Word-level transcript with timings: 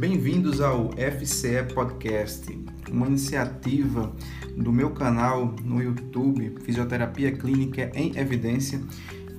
Bem-vindos 0.00 0.62
ao 0.62 0.92
FCE 0.92 1.74
Podcast, 1.74 2.46
uma 2.90 3.06
iniciativa 3.06 4.10
do 4.56 4.72
meu 4.72 4.92
canal 4.92 5.54
no 5.62 5.82
YouTube, 5.82 6.54
Fisioterapia 6.62 7.30
Clínica 7.32 7.92
em 7.94 8.16
Evidência, 8.16 8.80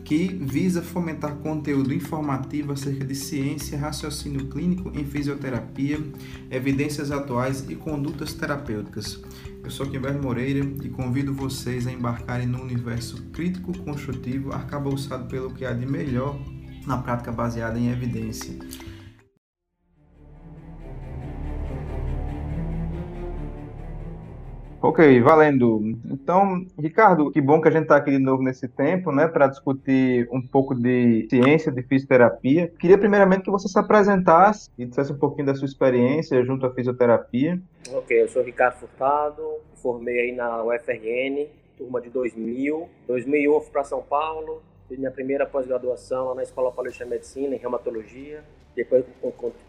que 0.06 0.28
visa 0.28 0.84
fomentar 0.84 1.38
conteúdo 1.38 1.92
informativo 1.92 2.74
acerca 2.74 3.04
de 3.04 3.16
ciência, 3.16 3.76
raciocínio 3.76 4.50
clínico 4.50 4.92
em 4.94 5.04
fisioterapia, 5.04 6.00
evidências 6.52 7.10
atuais 7.10 7.66
e 7.68 7.76
condutas 7.76 8.32
terapêuticas. 8.32 9.20
Eu 9.64 9.72
sou 9.72 9.88
Kimber 9.88 10.22
Moreira 10.22 10.64
e 10.84 10.90
convido 10.90 11.34
vocês 11.34 11.88
a 11.88 11.92
embarcarem 11.92 12.46
no 12.46 12.62
universo 12.62 13.20
crítico 13.34 13.76
construtivo 13.80 14.54
arcabouçado 14.54 15.26
pelo 15.26 15.52
que 15.56 15.66
há 15.66 15.74
de 15.74 15.88
melhor 15.88 16.40
na 16.86 17.00
prática 17.00 17.32
baseada 17.32 17.80
em 17.80 17.90
evidência. 17.90 18.54
Ok, 24.92 25.22
valendo. 25.22 25.80
Então, 26.12 26.66
Ricardo, 26.78 27.32
que 27.32 27.40
bom 27.40 27.62
que 27.62 27.70
a 27.70 27.72
gente 27.72 27.84
está 27.84 27.96
aqui 27.96 28.12
de 28.12 28.20
novo 28.20 28.44
nesse 28.44 28.68
tempo, 28.68 29.10
né, 29.10 29.26
para 29.26 29.48
discutir 29.48 30.28
um 30.30 30.42
pouco 30.42 30.76
de 30.76 31.28
ciência, 31.30 31.72
de 31.72 31.82
fisioterapia. 31.82 32.68
Queria 32.78 32.98
primeiramente 32.98 33.44
que 33.44 33.50
você 33.50 33.70
se 33.70 33.80
apresentasse 33.80 34.70
e 34.78 34.86
dissesse 34.86 35.14
um 35.14 35.18
pouquinho 35.18 35.46
da 35.46 35.56
sua 35.56 35.66
experiência 35.66 36.44
junto 36.44 36.66
à 36.66 36.74
fisioterapia. 36.74 37.58
Ok, 37.94 38.22
eu 38.22 38.28
sou 38.28 38.44
Ricardo 38.44 38.80
Furtado, 38.80 39.42
formei 39.76 40.20
aí 40.20 40.32
na 40.34 40.62
UFRN, 40.62 41.48
turma 41.78 42.02
de 42.02 42.10
2000. 42.10 42.90
2001 43.08 43.54
eu 43.54 43.62
fui 43.62 43.72
para 43.72 43.86
São 43.86 44.02
Paulo, 44.02 44.62
fiz 44.92 45.00
minha 45.00 45.12
primeira 45.12 45.46
pós-graduação 45.46 46.28
lá 46.28 46.36
na 46.36 46.44
Escola 46.44 46.70
Paulista 46.70 47.06
de 47.06 47.10
Medicina, 47.10 47.56
em 47.56 47.58
reumatologia. 47.58 48.44
Depois 48.76 49.06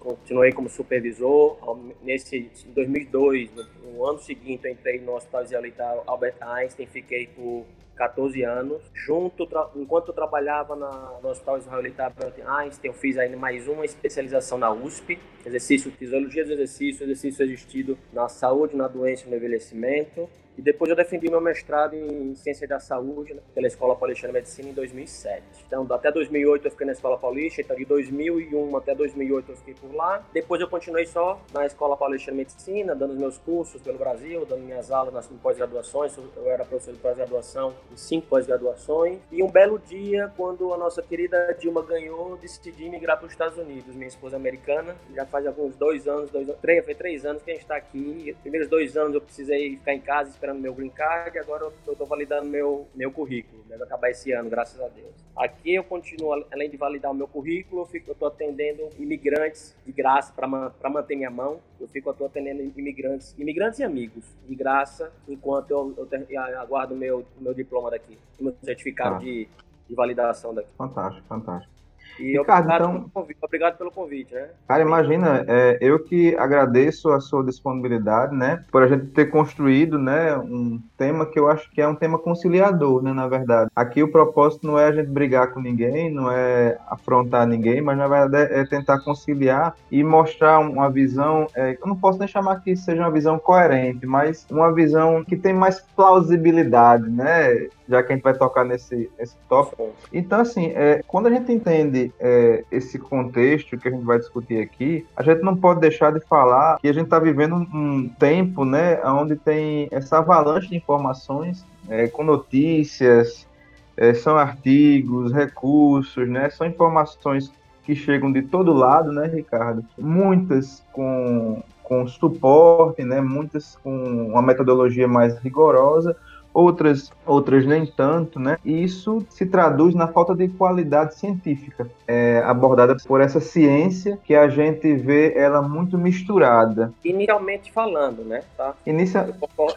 continuei 0.00 0.52
como 0.52 0.68
supervisor. 0.68 1.56
Nesse 2.02 2.50
2002, 2.74 3.50
no 3.84 4.04
ano 4.04 4.18
seguinte, 4.18 4.68
entrei 4.68 5.00
no 5.00 5.14
Hospital 5.14 5.44
Israelita 5.44 5.84
Albert 6.06 6.36
Einstein, 6.40 6.86
fiquei 6.86 7.28
por 7.28 7.64
14 7.94 8.42
anos. 8.42 8.82
Junto, 8.92 9.48
enquanto 9.76 10.08
eu 10.08 10.14
trabalhava 10.14 10.74
na, 10.74 11.20
no 11.22 11.28
Hospital 11.28 11.58
Israelita 11.58 12.04
Albert 12.04 12.34
Einstein, 12.44 12.90
eu 12.90 12.94
fiz 12.94 13.16
ainda 13.16 13.36
mais 13.36 13.68
uma 13.68 13.84
especialização 13.84 14.58
na 14.58 14.72
USP, 14.72 15.20
exercício, 15.46 15.92
fisiologia 15.92 16.44
do 16.44 16.52
exercício, 16.52 17.04
exercício 17.04 17.44
assistido 17.44 17.96
na 18.12 18.28
saúde, 18.28 18.76
na 18.76 18.88
doença 18.88 19.26
e 19.26 19.30
no 19.30 19.36
envelhecimento. 19.36 20.28
E 20.56 20.62
depois 20.62 20.90
eu 20.90 20.96
defendi 20.96 21.30
meu 21.30 21.40
mestrado 21.40 21.94
em 21.94 22.34
Ciência 22.34 22.68
da 22.68 22.78
Saúde 22.78 23.34
né, 23.34 23.40
pela 23.54 23.66
Escola 23.66 23.96
Paulista 23.96 24.26
de 24.26 24.32
Medicina 24.32 24.68
em 24.68 24.72
2007. 24.72 25.42
Então, 25.66 25.86
até 25.90 26.12
2008 26.12 26.66
eu 26.66 26.70
fiquei 26.70 26.86
na 26.86 26.92
Escola 26.92 27.18
Paulista, 27.18 27.60
então 27.62 27.76
de 27.76 27.84
2001 27.84 28.76
até 28.76 28.94
2008 28.94 29.50
eu 29.50 29.56
fiquei 29.56 29.74
por 29.74 29.94
lá. 29.94 30.24
Depois 30.32 30.60
eu 30.60 30.68
continuei 30.68 31.06
só 31.06 31.40
na 31.52 31.64
Escola 31.64 31.96
Paulista 31.96 32.30
de 32.30 32.36
Medicina, 32.36 32.94
dando 32.94 33.14
meus 33.14 33.38
cursos 33.38 33.80
pelo 33.80 33.98
Brasil, 33.98 34.44
dando 34.44 34.62
minhas 34.62 34.90
aulas 34.90 35.14
nas 35.14 35.26
pós-graduações. 35.26 36.16
Eu 36.36 36.50
era 36.50 36.64
professor 36.64 36.92
de 36.92 37.00
pós-graduação 37.00 37.74
em 37.90 37.96
cinco 37.96 38.26
pós-graduações. 38.26 39.18
E 39.30 39.42
um 39.42 39.50
belo 39.50 39.78
dia, 39.78 40.30
quando 40.36 40.72
a 40.74 40.76
nossa 40.76 41.02
querida 41.02 41.56
Dilma 41.58 41.82
ganhou, 41.82 42.36
decidi 42.36 42.88
migrar 42.90 43.16
para 43.16 43.26
os 43.26 43.32
Estados 43.32 43.56
Unidos. 43.56 43.94
Minha 43.94 44.08
esposa 44.08 44.36
é 44.36 44.38
americana, 44.38 44.94
já 45.14 45.24
faz 45.24 45.46
alguns 45.46 45.76
dois 45.76 46.06
anos, 46.06 46.30
dois, 46.30 46.48
três, 46.60 46.84
foi 46.84 46.94
três 46.94 47.24
anos 47.24 47.42
que 47.42 47.50
a 47.50 47.54
gente 47.54 47.62
está 47.62 47.76
aqui. 47.76 48.32
Os 48.34 48.40
primeiros 48.40 48.68
dois 48.68 48.96
anos 48.96 49.14
eu 49.14 49.20
precisei 49.20 49.76
ficar 49.76 49.94
em 49.94 50.00
casa 50.00 50.30
esperando 50.42 50.60
meu 50.60 50.74
green 50.74 50.90
card 50.90 51.36
e 51.36 51.40
agora 51.40 51.64
eu 51.64 51.92
estou 51.92 52.06
validando 52.06 52.48
meu, 52.48 52.88
meu 52.94 53.12
currículo. 53.12 53.62
Deve 53.68 53.84
acabar 53.84 54.10
esse 54.10 54.32
ano, 54.32 54.50
graças 54.50 54.80
a 54.80 54.88
Deus. 54.88 55.14
Aqui 55.36 55.74
eu 55.76 55.84
continuo, 55.84 56.32
além 56.52 56.68
de 56.68 56.76
validar 56.76 57.12
o 57.12 57.14
meu 57.14 57.28
currículo, 57.28 57.88
eu 57.92 58.12
estou 58.12 58.26
atendendo 58.26 58.88
imigrantes 58.98 59.76
de 59.86 59.92
graça 59.92 60.32
para 60.32 60.90
manter 60.90 61.14
minha 61.14 61.30
mão. 61.30 61.60
Eu 61.80 61.86
fico 61.86 62.14
eu 62.18 62.26
atendendo 62.26 62.60
imigrantes, 62.76 63.34
imigrantes 63.38 63.78
e 63.78 63.84
amigos 63.84 64.24
de 64.48 64.54
graça, 64.56 65.12
enquanto 65.28 65.70
eu, 65.70 65.94
eu, 65.96 66.08
eu 66.28 66.60
aguardo 66.60 66.94
meu 66.94 67.24
meu 67.38 67.54
diploma 67.54 67.90
daqui, 67.90 68.18
meu 68.40 68.54
certificado 68.62 69.16
ah. 69.16 69.18
de, 69.18 69.48
de 69.88 69.94
validação 69.94 70.52
daqui. 70.52 70.68
Fantástico, 70.76 71.26
fantástico. 71.28 71.71
E 72.18 72.38
Ricardo, 72.38 72.66
obrigado, 72.66 72.82
então, 72.82 72.92
pelo 72.92 73.10
convite, 73.10 73.38
obrigado 73.42 73.78
pelo 73.78 73.90
convite, 73.90 74.34
né? 74.34 74.48
Cara, 74.68 74.82
imagina, 74.82 75.44
é, 75.48 75.78
eu 75.80 75.98
que 75.98 76.36
agradeço 76.36 77.10
a 77.10 77.20
sua 77.20 77.44
disponibilidade, 77.44 78.34
né? 78.34 78.64
Por 78.70 78.82
a 78.82 78.86
gente 78.86 79.06
ter 79.06 79.26
construído, 79.26 79.98
né, 79.98 80.36
um 80.36 80.80
tema 80.96 81.26
que 81.26 81.38
eu 81.38 81.48
acho 81.48 81.70
que 81.70 81.80
é 81.80 81.88
um 81.88 81.94
tema 81.94 82.18
conciliador, 82.18 83.02
né, 83.02 83.12
na 83.12 83.26
verdade. 83.28 83.70
Aqui 83.74 84.02
o 84.02 84.10
propósito 84.10 84.66
não 84.66 84.78
é 84.78 84.86
a 84.86 84.92
gente 84.92 85.08
brigar 85.08 85.52
com 85.52 85.60
ninguém, 85.60 86.12
não 86.12 86.30
é 86.30 86.78
afrontar 86.88 87.46
ninguém, 87.46 87.80
mas 87.80 87.96
na 87.96 88.08
verdade 88.08 88.52
é 88.52 88.64
tentar 88.64 89.00
conciliar 89.00 89.74
e 89.90 90.02
mostrar 90.02 90.58
uma 90.60 90.90
visão, 90.90 91.46
é, 91.54 91.76
eu 91.80 91.86
não 91.86 91.96
posso 91.96 92.18
nem 92.18 92.28
chamar 92.28 92.60
que 92.60 92.74
seja 92.76 93.02
uma 93.02 93.10
visão 93.10 93.38
coerente, 93.38 94.06
mas 94.06 94.46
uma 94.50 94.72
visão 94.72 95.24
que 95.24 95.36
tem 95.36 95.52
mais 95.52 95.80
plausibilidade, 95.94 97.08
né? 97.08 97.68
Já 97.92 98.02
que 98.02 98.10
a 98.10 98.16
gente 98.16 98.24
vai 98.24 98.34
tocar 98.34 98.64
nesse, 98.64 99.10
nesse 99.18 99.36
tópico. 99.48 99.90
Então, 100.12 100.40
assim, 100.40 100.72
é, 100.74 101.02
quando 101.06 101.26
a 101.26 101.30
gente 101.30 101.52
entende 101.52 102.10
é, 102.18 102.64
esse 102.72 102.98
contexto 102.98 103.76
que 103.76 103.86
a 103.86 103.90
gente 103.90 104.04
vai 104.04 104.18
discutir 104.18 104.62
aqui, 104.62 105.06
a 105.14 105.22
gente 105.22 105.42
não 105.42 105.54
pode 105.54 105.80
deixar 105.80 106.10
de 106.10 106.20
falar 106.20 106.78
que 106.80 106.88
a 106.88 106.92
gente 106.92 107.04
está 107.04 107.18
vivendo 107.18 107.54
um 107.54 108.08
tempo, 108.08 108.64
né, 108.64 108.98
onde 109.04 109.36
tem 109.36 109.88
essa 109.90 110.18
avalanche 110.18 110.70
de 110.70 110.76
informações 110.76 111.64
é, 111.88 112.08
com 112.08 112.24
notícias, 112.24 113.46
é, 113.94 114.14
são 114.14 114.38
artigos, 114.38 115.32
recursos, 115.32 116.26
né, 116.26 116.48
são 116.48 116.66
informações 116.66 117.52
que 117.84 117.94
chegam 117.94 118.32
de 118.32 118.42
todo 118.42 118.72
lado, 118.72 119.12
né, 119.12 119.26
Ricardo? 119.26 119.84
Muitas 119.98 120.82
com, 120.92 121.62
com 121.82 122.06
suporte, 122.06 123.04
né, 123.04 123.20
muitas 123.20 123.76
com 123.76 124.28
uma 124.28 124.40
metodologia 124.40 125.06
mais 125.06 125.36
rigorosa, 125.38 126.16
outras, 126.52 127.10
outras 127.26 127.66
nem 127.66 127.86
tanto, 127.86 128.38
né? 128.38 128.56
E 128.64 128.82
isso 128.82 129.24
se 129.30 129.46
traduz 129.46 129.94
na 129.94 130.08
falta 130.08 130.34
de 130.34 130.48
qualidade 130.48 131.14
científica 131.14 131.88
é, 132.06 132.42
abordada 132.44 132.96
por 133.06 133.20
essa 133.20 133.40
ciência 133.40 134.18
que 134.24 134.34
a 134.34 134.48
gente 134.48 134.94
vê 134.94 135.32
ela 135.34 135.62
muito 135.62 135.96
misturada. 135.98 136.92
Inicialmente 137.04 137.72
falando, 137.72 138.24
né? 138.24 138.42
Tá? 138.56 138.74
Inicia... 138.86 139.28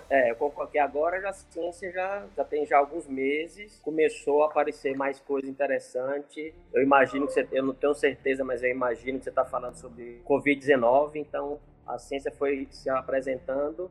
É, 0.10 0.32
eu 0.32 0.36
coloquei 0.36 0.80
agora 0.82 1.22
já 1.22 1.30
a 1.30 1.34
ciência 1.34 1.92
já, 1.92 2.24
já 2.36 2.44
tem 2.44 2.66
já 2.66 2.78
alguns 2.78 3.08
meses, 3.08 3.80
começou 3.84 4.44
a 4.44 4.48
aparecer 4.48 4.96
mais 4.96 5.20
coisa 5.20 5.50
interessante. 5.50 6.54
Eu 6.74 6.82
imagino 6.82 7.28
que 7.28 7.34
você, 7.34 7.48
eu 7.52 7.64
não 7.64 7.74
tenho 7.74 7.94
certeza, 7.94 8.44
mas 8.44 8.64
eu 8.64 8.70
imagino 8.70 9.18
que 9.18 9.24
você 9.24 9.30
está 9.30 9.46
falando 9.46 9.76
sobre 9.76 10.22
Covid-19, 10.28 11.16
então 11.16 11.60
a 11.88 11.98
ciência 11.98 12.32
foi 12.32 12.68
se 12.72 12.90
apresentando 12.90 13.90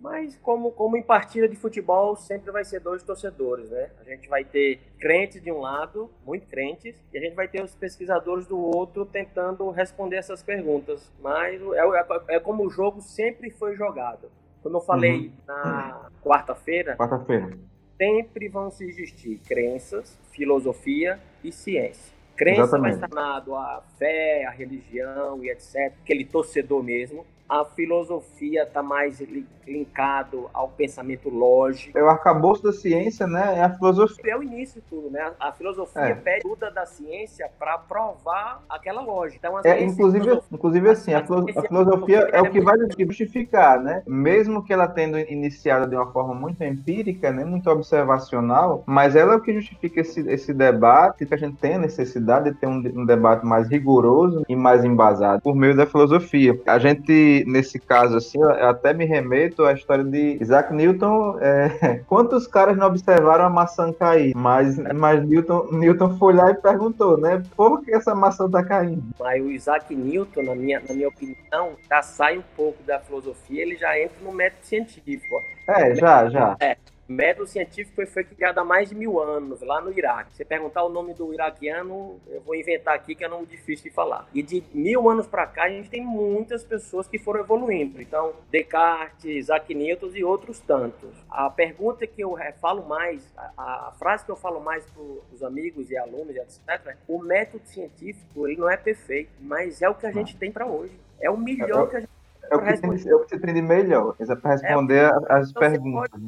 mas 0.00 0.36
como, 0.36 0.70
como 0.72 0.96
em 0.96 1.02
partida 1.02 1.48
de 1.48 1.56
futebol 1.56 2.14
sempre 2.14 2.50
vai 2.50 2.64
ser 2.64 2.80
dois 2.80 3.02
torcedores, 3.02 3.70
né? 3.70 3.90
A 4.00 4.04
gente 4.04 4.28
vai 4.28 4.44
ter 4.44 4.80
crentes 4.98 5.42
de 5.42 5.50
um 5.50 5.60
lado, 5.60 6.10
muito 6.26 6.46
crentes, 6.46 7.02
e 7.12 7.18
a 7.18 7.20
gente 7.20 7.34
vai 7.34 7.48
ter 7.48 7.62
os 7.62 7.74
pesquisadores 7.74 8.46
do 8.46 8.58
outro 8.58 9.06
tentando 9.06 9.70
responder 9.70 10.16
essas 10.16 10.42
perguntas. 10.42 11.10
Mas 11.22 11.60
é, 11.72 11.78
é, 11.78 12.36
é 12.36 12.40
como 12.40 12.66
o 12.66 12.70
jogo 12.70 13.00
sempre 13.00 13.50
foi 13.50 13.76
jogado. 13.76 14.30
Como 14.62 14.76
eu 14.76 14.80
falei 14.80 15.26
uhum. 15.26 15.32
na 15.46 16.10
quarta-feira, 16.22 16.96
quarta-feira, 16.96 17.56
sempre 17.96 18.48
vão 18.48 18.70
se 18.70 18.84
existir 18.84 19.40
crenças, 19.46 20.18
filosofia 20.32 21.18
e 21.42 21.52
ciência. 21.52 22.14
Crença 22.36 22.62
Exatamente. 22.62 22.98
vai 22.98 23.08
estar 23.08 23.14
nado 23.14 23.54
a 23.54 23.82
fé, 23.98 24.44
a 24.44 24.50
religião 24.50 25.42
e 25.44 25.50
etc. 25.50 25.92
Aquele 26.02 26.24
torcedor 26.24 26.82
mesmo 26.82 27.24
a 27.48 27.64
filosofia 27.64 28.62
está 28.62 28.82
mais 28.82 29.22
linkado 29.66 30.48
ao 30.52 30.68
pensamento 30.68 31.28
lógico. 31.28 31.96
É 31.96 32.02
o 32.02 32.08
arcabouço 32.08 32.62
da 32.62 32.72
ciência, 32.72 33.26
né? 33.26 33.58
É 33.58 33.62
a 33.62 33.70
filosofia. 33.70 34.32
É 34.32 34.36
o 34.36 34.42
início 34.42 34.80
de 34.80 34.86
tudo, 34.88 35.10
né? 35.10 35.32
A 35.38 35.52
filosofia 35.52 36.02
é. 36.02 36.14
pede 36.14 36.46
ajuda 36.46 36.70
da 36.70 36.86
ciência 36.86 37.50
para 37.58 37.78
provar 37.78 38.62
aquela 38.68 39.00
lógica. 39.00 39.38
Então, 39.38 39.60
é, 39.64 39.82
inclusive, 39.82 40.40
inclusive 40.52 40.88
assim, 40.90 41.14
a, 41.14 41.18
a, 41.18 41.20
a 41.20 41.62
filosofia 41.62 42.28
é 42.32 42.40
o 42.40 42.50
que 42.50 42.60
vai 42.60 42.76
justificar, 42.98 43.80
né? 43.80 44.02
Mesmo 44.06 44.62
que 44.62 44.72
ela 44.72 44.86
tendo 44.86 45.18
iniciado 45.18 45.88
de 45.88 45.96
uma 45.96 46.10
forma 46.12 46.34
muito 46.34 46.62
empírica, 46.62 47.30
né? 47.32 47.44
Muito 47.44 47.68
observacional, 47.70 48.82
mas 48.86 49.16
ela 49.16 49.34
é 49.34 49.36
o 49.36 49.40
que 49.40 49.52
justifica 49.52 50.00
esse, 50.00 50.20
esse 50.28 50.52
debate, 50.52 51.26
que 51.26 51.34
a 51.34 51.38
gente 51.38 51.56
tem 51.56 51.74
a 51.74 51.78
necessidade 51.78 52.50
de 52.50 52.56
ter 52.56 52.66
um, 52.66 52.82
um 52.94 53.06
debate 53.06 53.44
mais 53.44 53.68
rigoroso 53.68 54.44
e 54.48 54.56
mais 54.56 54.84
embasado 54.84 55.42
por 55.42 55.54
meio 55.54 55.76
da 55.76 55.86
filosofia. 55.86 56.60
A 56.66 56.78
gente 56.78 57.33
nesse 57.46 57.78
caso, 57.78 58.16
assim, 58.16 58.38
eu 58.38 58.50
até 58.68 58.92
me 58.92 59.04
remeto 59.04 59.64
à 59.64 59.72
história 59.72 60.04
de 60.04 60.38
Isaac 60.40 60.72
Newton. 60.72 61.38
É, 61.40 62.00
quantos 62.06 62.46
caras 62.46 62.76
não 62.76 62.86
observaram 62.86 63.46
a 63.46 63.50
maçã 63.50 63.92
cair? 63.92 64.34
Mas, 64.36 64.78
mas 64.78 65.26
Newton, 65.26 65.68
Newton 65.72 66.18
foi 66.18 66.34
lá 66.34 66.50
e 66.50 66.54
perguntou, 66.54 67.16
né? 67.16 67.42
Por 67.56 67.82
que 67.82 67.92
essa 67.92 68.14
maçã 68.14 68.48
tá 68.48 68.62
caindo? 68.62 69.02
Mas 69.18 69.42
o 69.42 69.50
Isaac 69.50 69.94
Newton, 69.94 70.42
na 70.42 70.54
minha, 70.54 70.82
na 70.86 70.94
minha 70.94 71.08
opinião, 71.08 71.72
já 71.88 72.02
sai 72.02 72.38
um 72.38 72.44
pouco 72.54 72.82
da 72.84 73.00
filosofia, 73.00 73.62
ele 73.62 73.76
já 73.76 73.98
entra 73.98 74.16
no 74.22 74.32
método 74.32 74.64
científico. 74.64 75.42
É, 75.66 75.94
já, 75.94 76.28
já. 76.28 76.56
É, 76.60 76.76
método 77.08 77.46
científico 77.46 78.04
foi, 78.06 78.24
criado 78.24 78.58
há 78.58 78.64
mais 78.64 78.88
de 78.88 78.94
mil 78.94 79.20
anos, 79.20 79.60
lá 79.60 79.80
no 79.80 79.92
Iraque. 79.92 80.34
Se 80.36 80.44
perguntar 80.44 80.82
o 80.84 80.88
nome 80.88 81.14
do 81.14 81.32
iraquiano, 81.32 82.20
eu 82.28 82.40
vou 82.40 82.54
inventar 82.54 82.94
aqui 82.94 83.14
que 83.14 83.24
é 83.24 83.28
nome 83.28 83.46
difícil 83.46 83.84
de 83.84 83.90
falar. 83.90 84.28
E 84.32 84.42
de 84.42 84.62
mil 84.72 85.08
anos 85.08 85.26
para 85.26 85.46
cá, 85.46 85.64
a 85.64 85.68
gente 85.68 85.90
tem 85.90 86.02
muitas 86.02 86.64
pessoas 86.64 87.06
que 87.06 87.18
foram 87.18 87.40
evoluindo. 87.40 88.00
Então, 88.00 88.32
Descartes, 88.50 89.24
Isaac 89.24 89.74
Newton 89.74 90.10
e 90.14 90.24
outros 90.24 90.60
tantos. 90.60 91.10
A 91.30 91.50
pergunta 91.50 92.06
que 92.06 92.22
eu 92.22 92.36
falo 92.60 92.86
mais, 92.86 93.32
a, 93.36 93.88
a 93.88 93.92
frase 93.98 94.24
que 94.24 94.30
eu 94.30 94.36
falo 94.36 94.60
mais 94.60 94.84
para 94.86 95.02
os 95.32 95.42
amigos 95.42 95.90
e 95.90 95.96
alunos, 95.96 96.34
etc., 96.36 96.68
é, 96.86 96.96
o 97.08 97.18
método 97.18 97.66
científico 97.66 98.46
ele 98.46 98.60
não 98.60 98.70
é 98.70 98.76
perfeito, 98.76 99.30
mas 99.40 99.82
é 99.82 99.88
o 99.88 99.94
que 99.94 100.06
a 100.06 100.12
gente 100.12 100.36
tem 100.36 100.50
para 100.50 100.66
hoje. 100.66 100.98
É 101.20 101.30
o 101.30 101.36
melhor 101.36 101.86
é, 101.86 101.90
que 101.90 101.96
a 101.96 102.00
gente 102.00 102.14
é 102.50 102.56
o 102.56 102.60
que, 102.60 102.80
tem, 102.80 102.90
é 102.90 103.14
o 103.14 103.20
que 103.20 103.28
você 103.30 103.38
tem 103.38 103.54
de 103.54 103.62
melhor, 103.62 104.14
é 104.18 104.36
para 104.36 104.50
responder 104.52 105.04
é, 105.04 105.12
as 105.30 105.50
então 105.50 105.60
perguntas. 105.60 106.20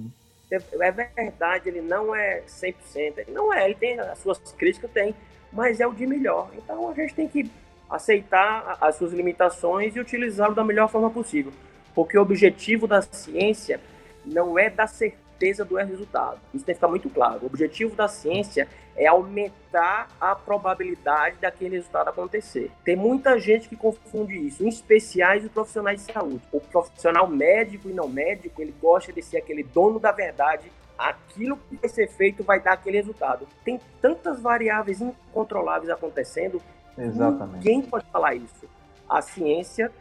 É 0.51 0.91
verdade, 0.91 1.69
ele 1.69 1.81
não 1.81 2.15
é 2.15 2.43
100%, 2.47 2.75
ele 3.19 3.33
não 3.33 3.53
é, 3.53 3.65
ele 3.65 3.75
tem 3.75 3.99
as 3.99 4.19
suas 4.19 4.39
críticas, 4.53 4.91
tem, 4.93 5.15
mas 5.53 5.81
é 5.81 5.87
o 5.87 5.93
de 5.93 6.07
melhor. 6.07 6.51
Então 6.57 6.89
a 6.89 6.95
gente 6.95 7.15
tem 7.15 7.27
que 7.27 7.51
aceitar 7.91 8.79
as 8.81 8.97
suas 8.97 9.13
limitações 9.13 9.97
e 9.97 10.01
utilizá-lo 10.01 10.55
da 10.55 10.65
melhor 10.65 10.89
forma 10.89 11.11
possível. 11.11 11.53
Porque 11.95 12.17
o 12.17 12.23
objetivo 12.23 12.87
da 12.87 13.03
ciência 13.03 13.81
não 14.25 14.59
é 14.59 14.71
dar 14.71 14.87
certeza 14.87 15.26
do 15.65 15.77
resultado. 15.77 16.41
Isso 16.55 16.65
tem 16.65 16.75
que 16.75 16.79
ficar 16.79 16.89
muito 16.89 17.11
claro. 17.11 17.41
O 17.43 17.47
objetivo 17.47 17.95
da 17.95 18.09
ciência 18.09 18.67
é 18.97 19.07
aumentar 19.07 20.09
a 20.19 20.35
probabilidade 20.35 21.37
daquele 21.39 21.77
resultado 21.77 22.09
acontecer. 22.09 22.71
Tem 22.85 22.97
muita 22.97 23.39
gente 23.39 23.69
que 23.69 23.77
confunde 23.77 24.35
isso, 24.35 24.65
em 24.65 24.69
especiais 24.69 25.45
os 25.45 25.51
profissionais 25.51 26.05
de 26.05 26.13
saúde. 26.13 26.43
O 26.51 26.61
profissional 26.61 27.29
médico 27.29 27.91
e 27.91 27.93
não 27.93 28.09
médico, 28.09 28.63
ele 28.63 28.75
gosta 28.81 29.13
de 29.13 29.23
ser 29.23 29.37
aquele 29.39 29.63
dono 29.63 30.01
da 30.01 30.13
verdade. 30.13 30.73
Aquilo 30.97 31.59
que 31.69 31.77
vai 31.77 31.91
ser 31.91 32.09
feito 32.09 32.43
vai 32.43 32.59
dar 32.59 32.73
aquele 32.73 32.97
resultado. 32.97 33.47
Tem 33.63 33.79
tantas 34.01 34.41
variáveis 34.41 35.03
incontroláveis 35.03 35.91
acontecendo. 35.91 36.63
Exatamente. 36.97 37.57
Ninguém 37.57 37.83
pode 37.83 38.07
falar 38.11 38.35
isso. 38.35 38.67
A 39.07 39.21
ciência 39.21 39.93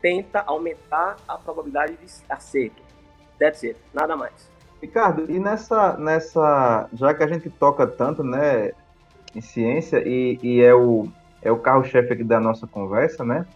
tenta 0.00 0.40
aumentar 0.40 1.16
a 1.28 1.36
probabilidade 1.36 1.94
de 1.96 2.06
acerto. 2.26 2.82
Deve 3.38 3.58
ser, 3.58 3.76
nada 3.92 4.16
mais. 4.16 4.50
Ricardo, 4.80 5.30
e 5.30 5.38
nessa, 5.38 5.96
nessa. 5.98 6.88
Já 6.94 7.12
que 7.12 7.22
a 7.22 7.26
gente 7.26 7.50
toca 7.50 7.86
tanto, 7.86 8.24
né, 8.24 8.72
em 9.34 9.40
ciência, 9.40 10.02
e, 10.06 10.38
e 10.42 10.60
é 10.62 10.74
o, 10.74 11.06
é 11.42 11.52
o 11.52 11.58
carro-chefe 11.58 12.14
aqui 12.14 12.24
da 12.24 12.40
nossa 12.40 12.66
conversa, 12.66 13.24
né? 13.24 13.46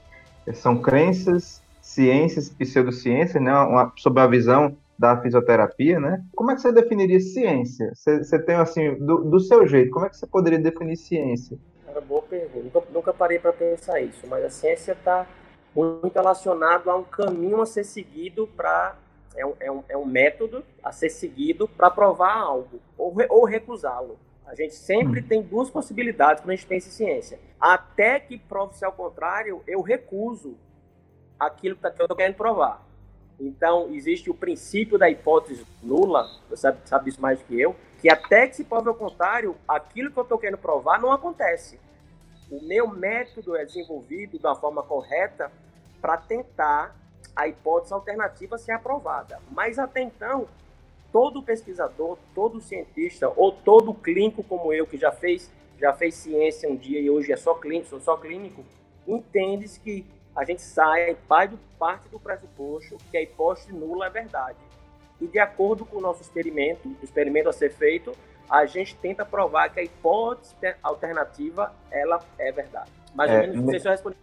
São 0.53 0.76
crenças, 0.76 1.62
ciências, 1.81 2.50
pseudociências, 2.50 3.43
né? 3.43 3.53
Uma, 3.53 3.93
sobre 3.97 4.21
a 4.21 4.26
visão 4.26 4.76
da 4.99 5.21
fisioterapia, 5.21 5.99
né? 5.99 6.23
Como 6.37 6.50
é 6.50 6.55
que 6.55 6.61
você 6.61 6.71
definiria 6.71 7.19
ciência? 7.19 7.93
Você, 7.94 8.23
você 8.23 8.38
tem, 8.38 8.56
assim, 8.56 8.94
do, 8.94 9.25
do, 9.25 9.41
seu 9.41 9.67
jeito, 9.67 9.91
como 9.91 10.06
é 10.06 10.09
que 10.09 10.17
você 10.17 10.26
poderia 10.26 10.59
definir 10.59 10.97
ciência? 10.97 11.59
Cara, 11.87 12.00
boa 12.03 12.23
pergunta. 12.23 12.61
Nunca, 12.62 12.82
nunca 12.93 13.15
parei 13.15 13.38
para 13.38 13.53
pensar 13.53 14.00
isso, 14.00 14.26
mas 14.29 14.44
a 14.44 14.50
ciência 14.50 14.93
está 14.93 15.26
muito 15.75 16.15
relacionado 16.15 16.88
a 16.91 16.97
um 16.97 17.03
caminho 17.03 17.61
a 17.61 17.67
ser 17.67 17.85
seguido 17.85 18.47
para 18.56 18.94
é 19.36 19.44
um, 19.44 19.54
é 19.60 19.70
um, 19.70 19.84
é 19.90 19.96
um 19.96 20.04
método 20.04 20.64
a 20.82 20.92
ser 20.92 21.10
seguido 21.10 21.69
para 21.69 21.90
provar 21.90 22.34
algo 22.34 22.81
ou, 22.96 23.14
ou 23.28 23.44
recusá-lo. 23.44 24.19
A 24.46 24.54
gente 24.54 24.75
sempre 24.75 25.20
hum. 25.20 25.26
tem 25.26 25.42
duas 25.42 25.70
possibilidades 25.70 26.42
quando 26.42 26.50
a 26.50 26.56
gente 26.56 26.66
pensa 26.66 26.88
em 26.88 26.92
ciência. 26.92 27.38
Até 27.60 28.20
que 28.20 28.38
prove-se 28.38 28.84
ao 28.84 28.92
contrário, 28.92 29.62
eu 29.66 29.81
recuso 29.81 30.56
aquilo 31.38 31.76
que 31.76 31.86
eu 31.86 31.90
estou 31.90 32.16
querendo 32.16 32.36
provar. 32.36 32.84
Então, 33.40 33.92
existe 33.92 34.31
o 34.31 34.34
princípio 34.34 34.96
da 34.96 35.10
hipótese 35.10 35.66
nula, 35.82 36.30
você 36.48 36.56
sabe, 36.56 36.78
sabe 36.84 37.04
disso 37.06 37.20
mais 37.20 37.38
do 37.38 37.44
que 37.46 37.60
eu, 37.60 37.75
que 38.00 38.08
até 38.08 38.46
que 38.46 38.54
se 38.54 38.64
prove 38.64 38.88
ao 38.88 38.94
contrário, 38.94 39.56
aquilo 39.66 40.10
que 40.10 40.19
eu 40.19 40.22
estou 40.22 40.38
querendo 40.38 40.58
provar 40.58 41.00
não 41.00 41.10
acontece. 41.10 41.80
O 42.50 42.62
meu 42.62 42.87
método 42.87 43.56
é 43.56 43.64
desenvolvido 43.64 44.38
da 44.38 44.54
forma 44.54 44.82
correta 44.82 45.50
para 46.00 46.16
tentar 46.19 46.94
a 47.34 47.48
hipótese 47.48 47.92
alternativa 47.92 48.58
ser 48.58 48.72
aprovada. 48.72 49.40
Mas 49.50 49.78
até 49.78 50.00
então, 50.00 50.46
todo 51.12 51.42
pesquisador, 51.42 52.19
todo 52.34 52.60
cientista 52.60 53.32
ou 53.36 53.52
todo 53.52 53.94
clínico 53.94 54.42
como 54.42 54.72
eu 54.72 54.86
que 54.86 54.96
já 54.96 55.12
fez 55.12 55.50
já 55.78 55.92
fez 55.92 56.14
ciência 56.14 56.69
um 56.69 56.76
dia 56.76 57.00
e 57.00 57.10
hoje 57.10 57.32
é 57.32 57.36
só 57.36 57.54
clínico, 57.54 57.90
sou 57.90 58.00
só 58.00 58.16
clínico, 58.16 58.64
entende 59.06 59.69
que 59.81 60.06
a 60.34 60.44
gente 60.44 60.62
sai 60.62 61.16
parte 61.78 62.08
do 62.08 62.19
pressuposto 62.19 62.96
que 63.10 63.16
a 63.16 63.22
hipótese 63.22 63.72
nula 63.72 64.06
é 64.06 64.10
verdade. 64.10 64.58
E 65.20 65.26
de 65.26 65.38
acordo 65.38 65.84
com 65.84 65.98
o 65.98 66.00
nosso 66.00 66.22
experimento, 66.22 66.88
o 66.88 67.04
experimento 67.04 67.48
a 67.48 67.52
ser 67.52 67.70
feito, 67.70 68.12
a 68.48 68.66
gente 68.66 68.96
tenta 68.96 69.25
provar 69.25 69.69
que 69.70 69.80
a 69.80 69.82
hipótese 69.82 70.54
alternativa 70.82 71.75
ela 71.90 72.20
é 72.38 72.50
verdade. 72.50 72.90
Mais 73.14 73.31
ou 73.31 73.37
é, 73.37 73.46
menos, 73.46 73.66
deixa 73.66 73.88
eu 73.88 73.93
responder 73.93 74.16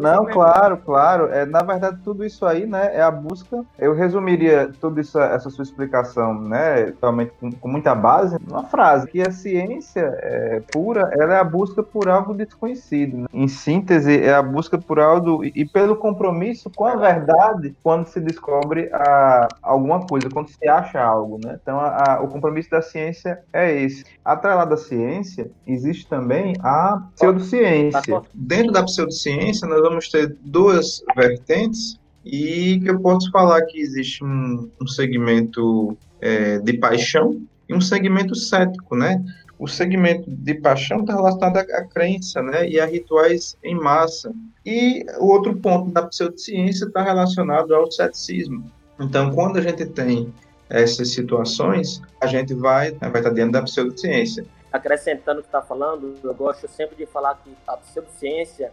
Não, 0.00 0.24
claro, 0.24 0.78
claro. 0.78 1.26
É, 1.26 1.44
na 1.44 1.62
verdade, 1.62 1.98
tudo 2.02 2.24
isso 2.24 2.46
aí, 2.46 2.66
né, 2.66 2.90
é 2.94 3.02
a 3.02 3.10
busca. 3.10 3.64
Eu 3.78 3.94
resumiria 3.94 4.70
toda 4.80 5.00
essa, 5.00 5.22
essa 5.24 5.50
sua 5.50 5.62
explicação, 5.62 6.40
né, 6.40 6.94
realmente 7.00 7.32
com, 7.38 7.52
com, 7.52 7.68
muita 7.68 7.94
base, 7.94 8.38
numa 8.46 8.64
frase, 8.64 9.06
que 9.06 9.20
a 9.20 9.30
ciência 9.30 10.18
é, 10.22 10.62
pura, 10.72 11.10
ela 11.12 11.34
é 11.34 11.38
a 11.38 11.44
busca 11.44 11.82
por 11.82 12.08
algo 12.08 12.32
desconhecido. 12.32 13.18
Né? 13.18 13.26
Em 13.32 13.48
síntese, 13.48 14.22
é 14.22 14.34
a 14.34 14.42
busca 14.42 14.78
por 14.78 14.98
algo 14.98 15.44
e, 15.44 15.52
e 15.54 15.64
pelo 15.66 15.96
compromisso 15.96 16.70
com 16.74 16.86
a 16.86 16.96
verdade 16.96 17.76
quando 17.82 18.06
se 18.06 18.20
descobre 18.20 18.88
a, 18.92 19.48
alguma 19.62 20.06
coisa, 20.06 20.30
quando 20.30 20.48
se 20.48 20.66
acha 20.66 21.02
algo, 21.02 21.38
né? 21.44 21.58
Então, 21.60 21.78
a, 21.78 22.14
a, 22.14 22.20
o 22.22 22.28
compromisso 22.28 22.70
da 22.70 22.80
ciência 22.80 23.42
é 23.52 23.72
esse. 23.82 24.04
Atrelado 24.24 24.72
à 24.74 24.76
ciência, 24.76 25.50
existe 25.66 26.08
também 26.08 26.54
a 26.62 27.02
pseudociência 27.14 28.05
Dentro 28.34 28.72
da 28.72 28.82
pseudociência, 28.82 29.66
nós 29.68 29.80
vamos 29.80 30.08
ter 30.08 30.36
duas 30.42 31.02
vertentes 31.14 31.98
e 32.24 32.80
eu 32.84 33.00
posso 33.00 33.30
falar 33.30 33.62
que 33.62 33.78
existe 33.80 34.24
um, 34.24 34.70
um 34.80 34.86
segmento 34.86 35.96
é, 36.20 36.58
de 36.58 36.74
paixão 36.74 37.40
e 37.68 37.74
um 37.74 37.80
segmento 37.80 38.34
cético, 38.34 38.96
né? 38.96 39.24
O 39.58 39.66
segmento 39.66 40.30
de 40.30 40.54
paixão 40.54 41.00
está 41.00 41.14
relacionado 41.14 41.56
à 41.58 41.84
crença, 41.84 42.42
né, 42.42 42.68
e 42.68 42.78
a 42.78 42.84
rituais 42.84 43.56
em 43.64 43.74
massa. 43.74 44.30
E 44.64 45.06
o 45.18 45.28
outro 45.28 45.56
ponto 45.56 45.90
da 45.90 46.02
pseudociência 46.02 46.84
está 46.84 47.02
relacionado 47.02 47.74
ao 47.74 47.90
ceticismo. 47.90 48.70
Então, 49.00 49.30
quando 49.32 49.56
a 49.56 49.62
gente 49.62 49.86
tem 49.86 50.32
essas 50.68 51.10
situações, 51.10 52.02
a 52.20 52.26
gente 52.26 52.52
vai, 52.52 52.92
vai 52.92 53.16
estar 53.16 53.30
dentro 53.30 53.52
da 53.52 53.62
pseudociência 53.62 54.44
acrescentando 54.76 55.40
o 55.40 55.42
que 55.42 55.48
está 55.48 55.62
falando, 55.62 56.18
eu 56.22 56.34
gosto 56.34 56.68
sempre 56.68 56.96
de 56.96 57.06
falar 57.06 57.34
que 57.42 57.56
a 57.66 57.76
pseudociência 57.76 58.72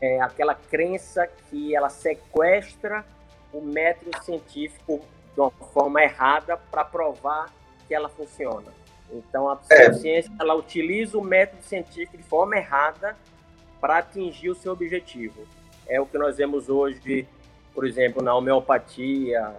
é 0.00 0.20
aquela 0.20 0.54
crença 0.54 1.26
que 1.48 1.74
ela 1.74 1.90
sequestra 1.90 3.04
o 3.52 3.60
método 3.60 4.10
científico 4.24 5.00
de 5.34 5.40
uma 5.40 5.50
forma 5.50 6.02
errada 6.02 6.56
para 6.56 6.84
provar 6.84 7.52
que 7.86 7.94
ela 7.94 8.08
funciona. 8.08 8.72
Então, 9.12 9.48
a 9.48 9.56
pseudociência 9.56 10.30
é. 10.30 10.42
ela 10.42 10.54
utiliza 10.54 11.18
o 11.18 11.22
método 11.22 11.62
científico 11.62 12.16
de 12.16 12.22
forma 12.22 12.56
errada 12.56 13.16
para 13.80 13.98
atingir 13.98 14.48
o 14.48 14.54
seu 14.54 14.72
objetivo. 14.72 15.46
É 15.86 16.00
o 16.00 16.06
que 16.06 16.16
nós 16.16 16.38
vemos 16.38 16.68
hoje, 16.68 17.28
por 17.74 17.86
exemplo, 17.86 18.22
na 18.22 18.34
homeopatia, 18.34 19.54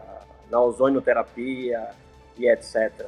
na 0.50 0.60
ozonioterapia 0.60 1.90
e 2.38 2.48
etc. 2.50 3.08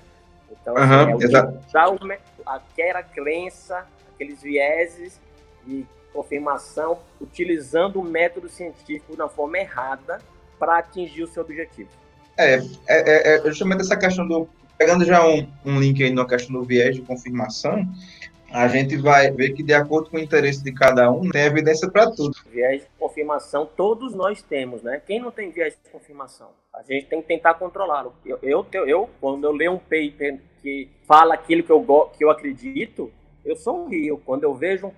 Então, 0.68 0.76
uhum, 0.76 1.16
assim, 1.16 1.34
é 1.78 1.88
o, 1.88 2.20
aquela 2.46 3.02
crença, 3.02 3.86
aqueles 4.14 4.42
vieses 4.42 5.18
de 5.66 5.86
confirmação, 6.12 7.00
utilizando 7.22 8.02
o 8.02 8.04
método 8.04 8.50
científico 8.50 9.16
na 9.16 9.30
forma 9.30 9.58
errada 9.60 10.20
para 10.60 10.80
atingir 10.80 11.24
o 11.24 11.28
seu 11.28 11.42
objetivo. 11.42 11.90
É, 12.38 12.56
é, 12.56 12.62
é, 12.88 13.38
é 13.38 13.42
justamente 13.46 13.82
essa 13.82 13.96
questão 13.96 14.28
do. 14.28 14.50
Pegando 14.78 15.06
já 15.06 15.26
um, 15.26 15.48
um 15.66 15.80
link 15.80 16.04
aí 16.04 16.12
na 16.12 16.26
questão 16.26 16.60
do 16.60 16.64
viés 16.64 16.96
de 16.96 17.02
confirmação, 17.02 17.88
a 18.52 18.68
gente 18.68 18.96
vai 18.98 19.32
ver 19.32 19.54
que, 19.54 19.62
de 19.62 19.74
acordo 19.74 20.10
com 20.10 20.18
o 20.18 20.20
interesse 20.20 20.64
de 20.64 20.72
cada 20.72 21.12
um, 21.12 21.30
tem 21.30 21.44
evidência 21.44 21.90
para 21.90 22.10
tudo. 22.12 22.36
Viés 22.50 22.82
de 22.82 22.88
confirmação, 22.98 23.66
todos 23.66 24.14
nós 24.14 24.42
temos, 24.42 24.82
né? 24.82 25.02
Quem 25.06 25.20
não 25.20 25.32
tem 25.32 25.52
viés 25.52 25.78
de 25.84 25.92
confirmação? 25.92 26.50
A 26.74 26.82
gente 26.82 27.08
tem 27.08 27.22
que 27.22 27.28
tentar 27.28 27.56
controlá-lo. 27.56 28.14
Eu, 28.26 28.40
eu, 28.42 28.66
eu, 28.88 29.10
quando 29.20 29.44
eu 29.44 29.52
leio 29.52 29.74
um 29.74 29.78
paper 29.78 30.40
que 30.62 30.90
fala 31.06 31.34
aquilo 31.34 31.64
que 31.64 31.72
eu, 31.72 32.12
que 32.18 32.24
eu 32.24 32.30
acredito, 32.30 33.12
eu 33.44 33.56
sou 33.56 33.86
um 33.86 33.90
rio. 33.90 34.22
Quando 34.26 34.44
eu 34.44 34.54
vejo 34.54 34.88
um, 34.88 34.92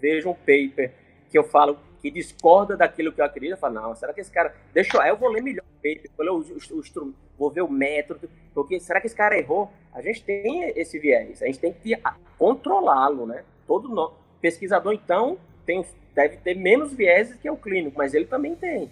vejo 0.00 0.30
um 0.30 0.34
paper 0.34 0.92
que 1.30 1.38
eu 1.38 1.44
falo 1.44 1.78
que 2.00 2.10
discorda 2.10 2.76
daquilo 2.76 3.12
que 3.12 3.20
eu 3.20 3.24
acredito, 3.24 3.52
eu 3.52 3.58
falo, 3.58 3.74
não, 3.74 3.94
será 3.94 4.12
que 4.12 4.20
esse 4.20 4.30
cara. 4.30 4.54
Deixa 4.72 4.96
eu. 4.96 5.00
Aí 5.00 5.08
eu 5.08 5.16
vou 5.16 5.30
ler 5.30 5.42
melhor 5.42 5.64
o 5.64 5.76
paper, 5.76 6.10
vou, 6.16 6.24
ler 6.24 6.32
o, 6.32 6.38
o, 6.38 6.78
o, 6.78 7.14
vou 7.38 7.50
ver 7.50 7.62
o 7.62 7.68
método, 7.68 8.28
porque 8.54 8.78
será 8.78 9.00
que 9.00 9.06
esse 9.06 9.16
cara 9.16 9.36
errou? 9.36 9.70
A 9.92 10.00
gente 10.00 10.22
tem 10.22 10.70
esse 10.76 10.98
viés, 10.98 11.42
a 11.42 11.46
gente 11.46 11.58
tem 11.58 11.72
que 11.72 11.94
controlá-lo, 12.38 13.26
né? 13.26 13.44
Todo 13.66 13.88
no, 13.88 14.12
pesquisador, 14.40 14.92
então, 14.92 15.38
tem, 15.66 15.84
deve 16.14 16.36
ter 16.38 16.54
menos 16.54 16.92
vieses 16.92 17.36
que 17.36 17.50
o 17.50 17.56
clínico, 17.56 17.98
mas 17.98 18.14
ele 18.14 18.26
também 18.26 18.54
tem. 18.54 18.88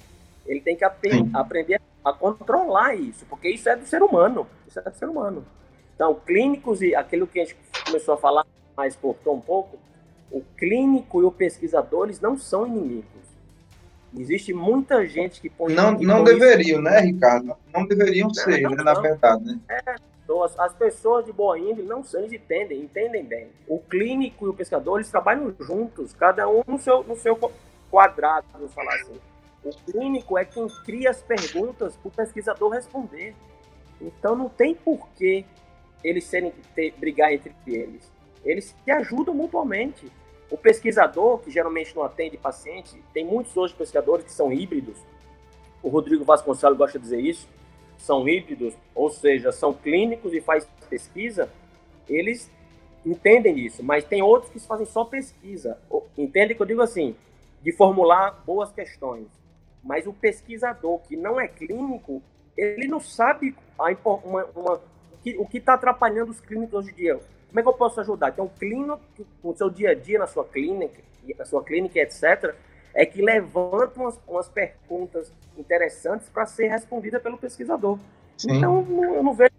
Ele 0.47 0.61
tem 0.61 0.75
que 0.75 0.85
ap 0.85 0.99
aprender 1.35 1.77
a 1.77 1.81
a 2.05 2.13
controlar 2.13 2.95
isso, 2.95 3.25
porque 3.27 3.49
isso 3.49 3.69
é 3.69 3.77
do 3.77 3.87
ser 3.87 4.03
humano. 4.03 4.47
Isso 4.67 4.79
é 4.79 4.83
do 4.83 4.95
ser 4.95 5.09
humano. 5.09 5.45
Então, 5.95 6.15
clínicos 6.15 6.83
e 6.83 6.95
aquilo 6.95 7.27
que 7.27 7.41
a 7.41 7.45
gente 7.45 7.57
começou 7.85 8.15
a 8.15 8.17
falar, 8.17 8.47
mas 8.77 8.97
cortou 8.97 9.37
um 9.37 9.41
pouco, 9.41 9.79
o 10.31 10.43
clínico 10.57 11.21
e 11.21 11.25
o 11.25 11.31
pesquisador, 11.31 12.07
eles 12.07 12.21
não 12.21 12.37
são 12.37 12.67
inimigos. 12.67 13.32
Existe 14.17 14.53
muita 14.53 15.07
gente 15.07 15.41
que 15.41 15.49
põe. 15.49 15.73
Não, 15.73 15.97
que 15.97 16.05
não 16.05 16.23
deveriam, 16.23 16.81
isso... 16.81 16.83
né, 16.83 17.01
Ricardo? 17.01 17.57
Não 17.73 17.87
deveriam 17.87 18.29
não, 18.29 18.35
ser, 18.35 18.61
não, 18.61 18.71
né, 18.73 18.83
na 18.83 18.95
verdade, 18.95 19.45
né? 19.45 19.59
É, 19.69 19.95
pessoas, 20.33 20.59
as 20.59 20.75
pessoas 20.75 21.25
de 21.25 21.33
boa 21.33 21.59
índole 21.59 21.87
não 21.87 22.05
são, 22.05 22.21
eles 22.21 22.33
entendem, 22.33 22.81
entendem 22.81 23.25
bem. 23.25 23.49
O 23.67 23.79
clínico 23.79 24.47
e 24.47 24.49
o 24.49 24.55
pesquisador, 24.55 24.99
eles 24.99 25.11
trabalham 25.11 25.55
juntos, 25.61 26.13
cada 26.13 26.49
um 26.49 26.63
no 26.67 26.79
seu, 26.79 27.03
no 27.05 27.17
seu 27.17 27.39
quadrado, 27.91 28.47
vamos 28.53 28.73
falar 28.73 28.95
assim. 28.95 29.19
O 29.65 29.71
clínico 29.91 30.37
é 30.37 30.45
quem 30.45 30.67
cria 30.85 31.11
as 31.11 31.23
perguntas 31.23 31.97
para 31.97 32.09
o 32.09 32.11
pesquisador 32.11 32.71
responder. 32.71 33.35
Então 34.01 34.35
não 34.35 34.49
tem 34.49 34.75
porquê 34.75 35.45
eles 36.03 36.25
serem 36.25 36.53
ter, 36.75 36.93
brigar 36.99 37.33
entre 37.33 37.55
eles. 37.67 38.11
Eles 38.45 38.75
se 38.85 38.91
ajudam 38.91 39.35
mutuamente. 39.35 40.11
O 40.53 40.57
pesquisador, 40.57 41.39
que 41.39 41.51
geralmente 41.51 41.97
não 41.97 42.05
atende 42.05 42.37
paciente, 42.37 43.03
tem 43.13 43.25
muitos 43.25 43.57
hoje 43.57 43.75
pesquisadores 43.75 44.25
que 44.25 44.33
são 44.33 44.53
híbridos. 44.53 44.99
O 45.83 45.89
Rodrigo 45.89 46.25
Vasconcelos 46.25 46.79
gosta 46.79 46.99
de 46.99 47.03
dizer 47.03 47.21
isso 47.21 47.49
são 48.03 48.29
híbridos, 48.29 48.75
ou 48.95 49.09
seja, 49.11 49.53
são 49.53 49.73
clínicos 49.73 50.33
e 50.35 50.41
faz 50.41 50.69
pesquisa, 50.91 51.49
eles 52.09 52.51
entendem 53.07 53.59
isso, 53.59 53.83
mas 53.83 54.05
tem 54.05 54.23
outros 54.23 54.53
que 54.53 54.59
fazem 54.61 54.87
só 54.87 55.05
pesquisa. 55.05 55.79
Entende 56.19 56.55
que 56.55 56.63
eu 56.63 56.67
digo 56.67 56.83
assim, 56.83 57.17
de 57.63 57.73
formular 57.73 58.43
boas 58.45 58.73
questões. 58.73 59.29
Mas 59.83 60.07
o 60.07 60.13
pesquisador 60.13 60.99
que 61.01 61.17
não 61.17 61.41
é 61.41 61.49
clínico, 61.49 62.23
ele 62.57 62.87
não 62.87 63.01
sabe 63.01 63.55
a, 63.79 63.97
uma, 64.05 64.45
uma, 64.55 64.81
o 65.39 65.47
que 65.47 65.59
está 65.59 65.75
atrapalhando 65.75 66.31
os 66.31 66.41
clínicos 66.41 66.75
hoje 66.75 66.91
em 66.91 66.95
dia. 66.95 67.21
Como 67.53 67.61
é 67.61 67.63
que 67.63 67.69
eu 67.69 67.75
posso 67.75 68.01
ajudar? 68.01 68.31
Então, 68.31 68.47
o 68.47 68.49
clínico, 68.49 68.99
no 69.45 69.55
seu 69.55 69.69
dia 69.69 69.91
a 69.91 69.95
dia, 69.95 70.19
na 70.19 70.27
sua 70.27 70.43
clínica, 70.43 71.03
na 71.39 71.45
sua 71.45 71.63
clínica, 71.63 71.99
etc., 72.01 72.55
é 72.95 73.05
que 73.05 73.21
levanta 73.21 74.01
umas, 74.01 74.19
umas 74.27 74.49
perguntas 74.49 75.31
interessantes 75.59 76.31
para 76.31 76.47
ser 76.47 76.69
respondida 76.69 77.21
pelo 77.21 77.37
pesquisador. 77.37 77.99
Sim. 78.39 78.57
Então, 78.57 78.87
eu 79.15 79.23
não 79.23 79.35
vejo 79.35 79.53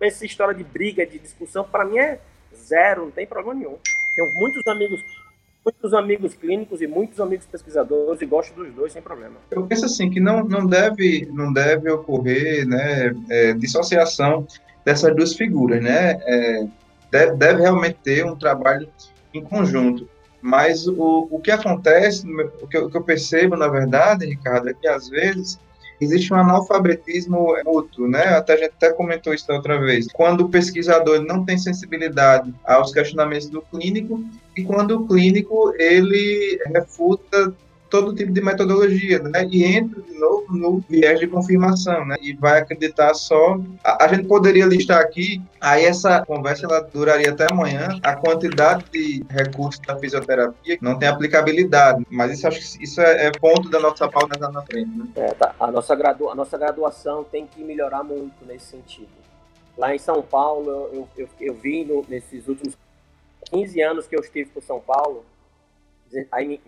essa 0.00 0.24
história 0.24 0.54
de 0.54 0.62
briga, 0.62 1.04
de 1.04 1.18
discussão, 1.18 1.64
para 1.64 1.84
mim 1.84 1.98
é 1.98 2.20
zero, 2.54 3.06
não 3.06 3.10
tem 3.10 3.26
problema 3.26 3.58
nenhum. 3.58 3.76
Tenho 4.14 4.32
muitos 4.34 4.64
amigos 4.68 5.02
muitos 5.64 5.92
amigos 5.94 6.34
clínicos 6.34 6.80
e 6.80 6.86
muitos 6.86 7.20
amigos 7.20 7.44
pesquisadores 7.44 8.22
e 8.22 8.26
gosto 8.26 8.54
dos 8.54 8.72
dois 8.72 8.92
sem 8.92 9.02
problema. 9.02 9.34
Eu 9.50 9.66
penso 9.66 9.84
assim 9.84 10.08
que 10.08 10.20
não, 10.20 10.44
não 10.44 10.64
deve 10.64 11.28
não 11.32 11.52
deve 11.52 11.90
ocorrer 11.90 12.64
né 12.68 13.12
é, 13.28 13.52
dissociação 13.52 14.46
dessas 14.84 15.12
duas 15.16 15.34
figuras, 15.34 15.82
né? 15.82 16.20
É, 16.24 16.66
deve, 17.16 17.36
deve 17.36 17.62
realmente 17.62 17.98
ter 18.02 18.26
um 18.26 18.36
trabalho 18.36 18.88
em 19.32 19.42
conjunto. 19.42 20.08
Mas 20.42 20.86
o, 20.86 21.26
o 21.30 21.40
que 21.40 21.50
acontece, 21.50 22.26
o 22.60 22.66
que, 22.66 22.76
eu, 22.76 22.86
o 22.86 22.90
que 22.90 22.96
eu 22.96 23.02
percebo, 23.02 23.56
na 23.56 23.68
verdade, 23.68 24.26
Ricardo, 24.26 24.68
é 24.68 24.74
que 24.74 24.86
às 24.86 25.08
vezes 25.08 25.58
existe 26.00 26.32
um 26.32 26.36
analfabetismo 26.36 27.56
mútuo, 27.64 28.06
né? 28.06 28.24
Até 28.36 28.52
a 28.52 28.56
gente 28.56 28.72
até 28.76 28.92
comentou 28.92 29.32
isso 29.32 29.50
outra 29.50 29.80
vez. 29.80 30.06
Quando 30.12 30.42
o 30.42 30.48
pesquisador 30.48 31.22
não 31.22 31.44
tem 31.44 31.56
sensibilidade 31.56 32.54
aos 32.64 32.92
questionamentos 32.92 33.48
do 33.48 33.62
clínico 33.62 34.22
e 34.56 34.62
quando 34.62 34.92
o 34.92 35.06
clínico 35.06 35.72
ele 35.78 36.60
refuta 36.66 37.54
todo 37.88 38.14
tipo 38.14 38.32
de 38.32 38.40
metodologia, 38.40 39.18
né? 39.20 39.46
E 39.50 39.64
entra 39.64 40.00
de 40.02 40.18
novo 40.18 40.46
no 40.50 40.78
viés 40.88 41.20
de 41.20 41.26
confirmação, 41.26 42.04
né? 42.04 42.16
E 42.20 42.34
vai 42.34 42.60
acreditar 42.60 43.14
só. 43.14 43.58
A, 43.84 44.04
a, 44.04 44.08
gente 44.08 44.26
poderia 44.26 44.66
listar 44.66 45.00
aqui, 45.00 45.40
aí 45.60 45.84
essa 45.84 46.24
conversa 46.24 46.66
ela 46.66 46.80
duraria 46.80 47.30
até 47.30 47.46
amanhã, 47.50 47.98
a 48.02 48.16
quantidade 48.16 48.84
de 48.92 49.24
recursos 49.28 49.80
da 49.86 49.96
fisioterapia 49.98 50.78
não 50.80 50.98
tem 50.98 51.08
aplicabilidade, 51.08 52.04
mas 52.10 52.32
isso 52.32 52.48
acho 52.48 52.60
que 52.60 52.84
isso 52.84 53.00
é, 53.00 53.26
é 53.26 53.30
ponto 53.32 53.68
da 53.68 53.80
nossa 53.80 54.08
pauta 54.08 54.38
na 54.38 54.62
frente, 54.62 54.90
né? 54.90 55.06
É, 55.16 55.34
tá. 55.34 55.54
A 55.58 55.70
nossa, 55.70 55.94
gradu, 55.94 56.28
a 56.28 56.34
nossa 56.34 56.58
graduação 56.58 57.24
tem 57.24 57.46
que 57.46 57.62
melhorar 57.62 58.02
muito 58.02 58.44
nesse 58.46 58.66
sentido. 58.66 59.08
Lá 59.76 59.94
em 59.94 59.98
São 59.98 60.22
Paulo, 60.22 60.70
eu, 60.92 61.08
eu, 61.16 61.28
eu 61.40 61.54
vi 61.54 61.84
no, 61.84 62.04
nesses 62.08 62.48
últimos 62.48 62.76
15 63.50 63.80
anos 63.82 64.06
que 64.06 64.16
eu 64.16 64.20
estive 64.20 64.50
por 64.50 64.62
São 64.62 64.80
Paulo, 64.80 65.24
aí, 66.30 66.60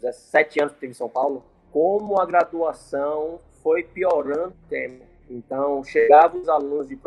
17 0.00 0.60
anos 0.60 0.74
que 0.74 0.80
teve 0.80 0.92
em 0.92 0.94
São 0.94 1.08
Paulo, 1.08 1.44
como 1.70 2.18
a 2.20 2.26
graduação 2.26 3.40
foi 3.62 3.82
piorando 3.82 4.48
o 4.48 4.68
tempo. 4.68 5.04
Então, 5.28 5.82
chegavam 5.84 6.40
os 6.40 6.48
alunos 6.48 6.88
de 6.88 6.98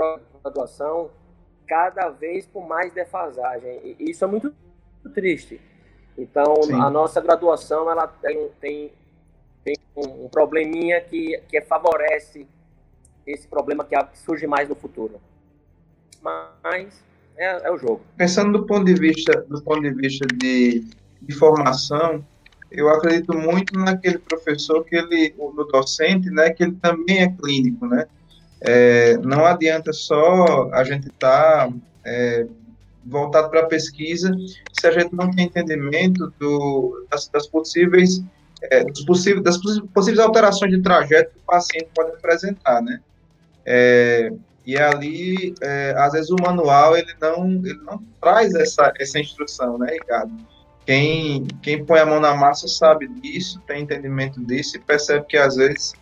graduação 0.43 1.09
cada 1.67 2.09
vez 2.09 2.47
com 2.47 2.61
mais 2.61 2.91
defasagem. 2.91 3.95
E 3.99 4.11
isso 4.11 4.23
é 4.25 4.27
muito 4.27 4.53
triste. 5.13 5.61
Então, 6.17 6.61
Sim. 6.63 6.73
a 6.73 6.89
nossa 6.89 7.21
graduação 7.21 7.89
ela 7.89 8.07
tem, 8.07 8.49
tem, 8.59 8.91
tem 9.63 9.75
um 9.95 10.27
probleminha 10.27 10.99
que, 10.99 11.41
que 11.47 11.61
favorece 11.61 12.45
esse 13.25 13.47
problema 13.47 13.85
que 13.85 13.95
surge 14.17 14.45
mais 14.45 14.67
no 14.67 14.75
futuro. 14.75 15.21
Mas 16.21 17.01
é, 17.37 17.67
é 17.67 17.71
o 17.71 17.77
jogo. 17.77 18.01
Pensando 18.17 18.59
do 18.59 18.65
ponto 18.65 18.83
de 18.83 18.95
vista 18.95 19.45
do 19.47 19.61
ponto 19.61 19.81
de 19.81 19.91
vista 19.91 20.27
de 20.27 20.85
de 21.21 21.35
formação, 21.35 22.23
eu 22.71 22.89
acredito 22.89 23.35
muito 23.35 23.77
naquele 23.77 24.19
professor 24.19 24.83
que 24.83 24.95
ele, 24.95 25.33
no 25.37 25.65
docente, 25.65 26.29
né, 26.29 26.51
que 26.51 26.63
ele 26.63 26.77
também 26.81 27.23
é 27.23 27.29
clínico, 27.29 27.87
né? 27.87 28.05
É, 28.61 29.17
não 29.17 29.45
adianta 29.45 29.93
só 29.93 30.69
a 30.73 30.83
gente 30.83 31.07
estar 31.07 31.67
tá, 31.67 31.73
é, 32.05 32.45
voltado 33.05 33.49
para 33.49 33.61
a 33.61 33.65
pesquisa 33.67 34.31
se 34.73 34.85
a 34.85 34.91
gente 34.91 35.15
não 35.15 35.31
tem 35.31 35.45
entendimento 35.45 36.33
do, 36.37 37.07
das, 37.09 37.29
das 37.29 37.47
possíveis 37.47 38.21
é, 38.63 38.83
dos 38.83 39.05
possíveis, 39.05 39.43
das 39.43 39.57
possíveis 39.57 40.19
alterações 40.19 40.71
de 40.71 40.81
trajeto 40.81 41.31
que 41.31 41.39
o 41.39 41.45
paciente 41.45 41.89
pode 41.95 42.11
apresentar, 42.11 42.81
né? 42.81 42.99
É, 43.65 44.31
e 44.65 44.77
ali, 44.77 45.55
é, 45.61 45.95
às 45.97 46.11
vezes 46.11 46.29
o 46.29 46.35
manual 46.35 46.97
ele 46.97 47.13
não 47.21 47.49
ele 47.65 47.81
não 47.83 48.03
traz 48.21 48.53
essa 48.55 48.91
essa 48.99 49.19
instrução, 49.19 49.77
né, 49.77 49.93
Ricardo? 49.93 50.33
Quem, 50.89 51.45
quem 51.61 51.85
põe 51.85 51.99
a 51.99 52.05
mão 52.07 52.19
na 52.19 52.33
massa 52.33 52.67
sabe 52.67 53.07
disso, 53.07 53.61
tem 53.67 53.83
entendimento 53.83 54.43
disso 54.43 54.75
e 54.75 54.79
percebe 54.79 55.23
que 55.27 55.37
às 55.37 55.55
vezes 55.55 55.93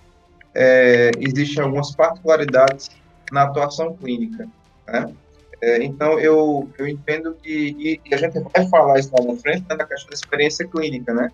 é, 0.56 1.12
existem 1.20 1.62
algumas 1.62 1.94
particularidades 1.94 2.89
na 3.29 3.44
atuação 3.44 3.98
clínica. 3.98 4.48
Né? 4.88 5.13
É, 5.62 5.84
então, 5.84 6.17
eu, 6.17 6.70
eu 6.77 6.88
entendo 6.88 7.36
que, 7.44 8.00
e, 8.06 8.13
a 8.13 8.15
gente 8.15 8.39
vai 8.39 8.70
falar 8.70 8.98
isso 8.98 9.12
lá 9.12 9.25
na 9.25 9.38
frente, 9.38 9.65
né, 9.70 9.75
na 9.75 9.84
questão 9.84 10.08
da 10.08 10.15
experiência 10.15 10.65
clínica, 10.65 11.13
né? 11.13 11.34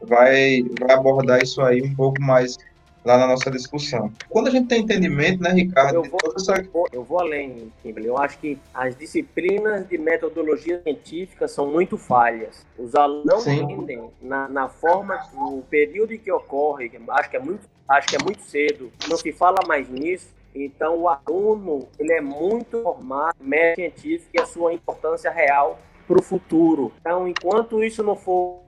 Vai, 0.00 0.62
vai 0.78 0.94
abordar 0.94 1.42
isso 1.42 1.60
aí 1.60 1.82
um 1.82 1.96
pouco 1.96 2.22
mais 2.22 2.56
lá 3.04 3.18
na 3.18 3.26
nossa 3.26 3.50
discussão. 3.50 4.12
Quando 4.28 4.48
a 4.48 4.50
gente 4.50 4.68
tem 4.68 4.82
entendimento, 4.82 5.42
né, 5.42 5.50
Ricardo? 5.50 5.96
Eu 5.96 6.04
vou, 6.04 6.20
essa... 6.36 6.60
eu 6.60 6.70
vou, 6.70 6.88
eu 6.92 7.04
vou 7.04 7.20
além, 7.20 7.72
Kimberly. 7.82 8.08
Eu 8.08 8.18
acho 8.18 8.38
que 8.38 8.58
as 8.72 8.96
disciplinas 8.96 9.88
de 9.88 9.98
metodologia 9.98 10.80
científica 10.82 11.48
são 11.48 11.70
muito 11.70 11.96
falhas. 11.96 12.64
Os 12.78 12.94
alunos 12.94 13.24
não 13.46 13.52
entendem 13.52 14.10
na, 14.20 14.48
na 14.48 14.68
forma, 14.68 15.18
no 15.34 15.62
período 15.62 16.12
em 16.14 16.18
que 16.18 16.30
ocorre, 16.30 16.90
acho 17.10 17.30
que 17.30 17.36
é 17.36 17.40
muito, 17.40 17.68
acho 17.88 18.08
que 18.08 18.16
é 18.16 18.18
muito 18.22 18.42
cedo, 18.42 18.92
não 19.08 19.16
se 19.16 19.32
fala 19.32 19.58
mais 19.66 19.88
nisso. 19.88 20.28
Então, 20.54 20.98
o 20.98 21.08
aluno 21.08 21.88
ele 21.98 22.12
é 22.12 22.20
muito 22.20 22.82
formado, 22.82 23.36
método 23.40 23.76
científico 23.76 24.30
e 24.34 24.40
a 24.40 24.44
sua 24.44 24.74
importância 24.74 25.30
real 25.30 25.78
para 26.12 26.20
o 26.20 26.22
futuro. 26.22 26.92
Então, 27.00 27.26
enquanto 27.26 27.82
isso 27.82 28.02
não 28.02 28.14
for 28.14 28.60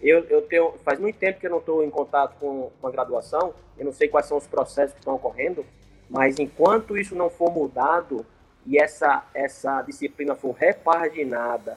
eu, 0.00 0.24
eu 0.24 0.42
tenho, 0.42 0.72
faz 0.84 0.98
muito 0.98 1.18
tempo 1.18 1.38
que 1.38 1.46
eu 1.46 1.50
não 1.50 1.58
estou 1.58 1.84
em 1.84 1.90
contato 1.90 2.36
com 2.38 2.70
uma 2.80 2.90
graduação, 2.90 3.54
eu 3.76 3.84
não 3.84 3.92
sei 3.92 4.08
quais 4.08 4.26
são 4.26 4.38
os 4.38 4.46
processos 4.46 4.92
que 4.92 5.00
estão 5.00 5.14
ocorrendo, 5.14 5.64
mas 6.08 6.38
enquanto 6.38 6.96
isso 6.96 7.14
não 7.14 7.28
for 7.28 7.52
mudado 7.52 8.24
e 8.64 8.78
essa, 8.78 9.24
essa 9.34 9.82
disciplina 9.82 10.34
for 10.34 10.52
repaginada 10.52 11.76